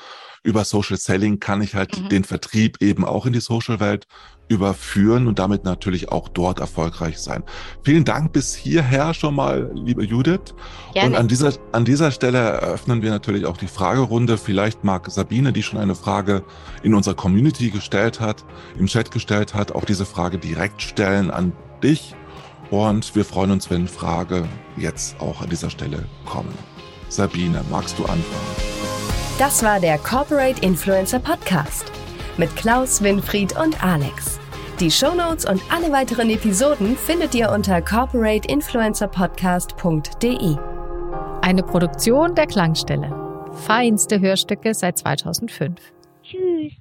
über 0.43 0.65
Social 0.65 0.97
Selling 0.97 1.39
kann 1.39 1.61
ich 1.61 1.75
halt 1.75 1.99
mhm. 1.99 2.09
den 2.09 2.23
Vertrieb 2.23 2.81
eben 2.81 3.05
auch 3.05 3.25
in 3.25 3.33
die 3.33 3.39
Social 3.39 3.79
Welt 3.79 4.07
überführen 4.47 5.27
und 5.27 5.39
damit 5.39 5.63
natürlich 5.63 6.09
auch 6.09 6.27
dort 6.27 6.59
erfolgreich 6.59 7.19
sein. 7.19 7.43
Vielen 7.83 8.03
Dank 8.03 8.33
bis 8.33 8.53
hierher 8.53 9.13
schon 9.13 9.35
mal, 9.35 9.71
liebe 9.73 10.03
Judith. 10.03 10.53
Gerne. 10.93 11.09
Und 11.09 11.15
an 11.15 11.27
dieser, 11.27 11.53
an 11.71 11.85
dieser 11.85 12.11
Stelle 12.11 12.39
eröffnen 12.39 13.01
wir 13.01 13.11
natürlich 13.11 13.45
auch 13.45 13.55
die 13.55 13.67
Fragerunde. 13.67 14.37
Vielleicht 14.37 14.83
mag 14.83 15.09
Sabine, 15.09 15.53
die 15.53 15.63
schon 15.63 15.79
eine 15.79 15.95
Frage 15.95 16.43
in 16.83 16.93
unserer 16.93 17.15
Community 17.15 17.69
gestellt 17.69 18.19
hat, 18.19 18.43
im 18.77 18.87
Chat 18.87 19.11
gestellt 19.11 19.53
hat, 19.53 19.71
auch 19.71 19.85
diese 19.85 20.05
Frage 20.05 20.37
direkt 20.37 20.81
stellen 20.81 21.31
an 21.31 21.53
dich. 21.81 22.15
Und 22.71 23.15
wir 23.15 23.25
freuen 23.25 23.51
uns, 23.51 23.69
wenn 23.69 23.87
Frage 23.87 24.47
jetzt 24.75 25.19
auch 25.21 25.41
an 25.41 25.49
dieser 25.49 25.69
Stelle 25.69 26.05
kommen. 26.25 26.53
Sabine, 27.09 27.63
magst 27.69 27.97
du 27.99 28.03
anfangen? 28.03 28.90
Das 29.41 29.63
war 29.63 29.79
der 29.79 29.97
Corporate 29.97 30.63
Influencer 30.63 31.17
Podcast 31.17 31.91
mit 32.37 32.55
Klaus, 32.55 33.01
Winfried 33.01 33.57
und 33.57 33.83
Alex. 33.83 34.39
Die 34.79 34.91
Shownotes 34.91 35.45
und 35.45 35.59
alle 35.71 35.91
weiteren 35.91 36.29
Episoden 36.29 36.95
findet 36.95 37.33
ihr 37.33 37.49
unter 37.49 37.81
corporateinfluencerpodcast.de. 37.81 40.57
Eine 41.41 41.63
Produktion 41.63 42.35
der 42.35 42.45
Klangstelle. 42.45 43.49
Feinste 43.65 44.19
Hörstücke 44.19 44.75
seit 44.75 44.99
2005. 44.99 45.91
Tschüss. 46.21 46.80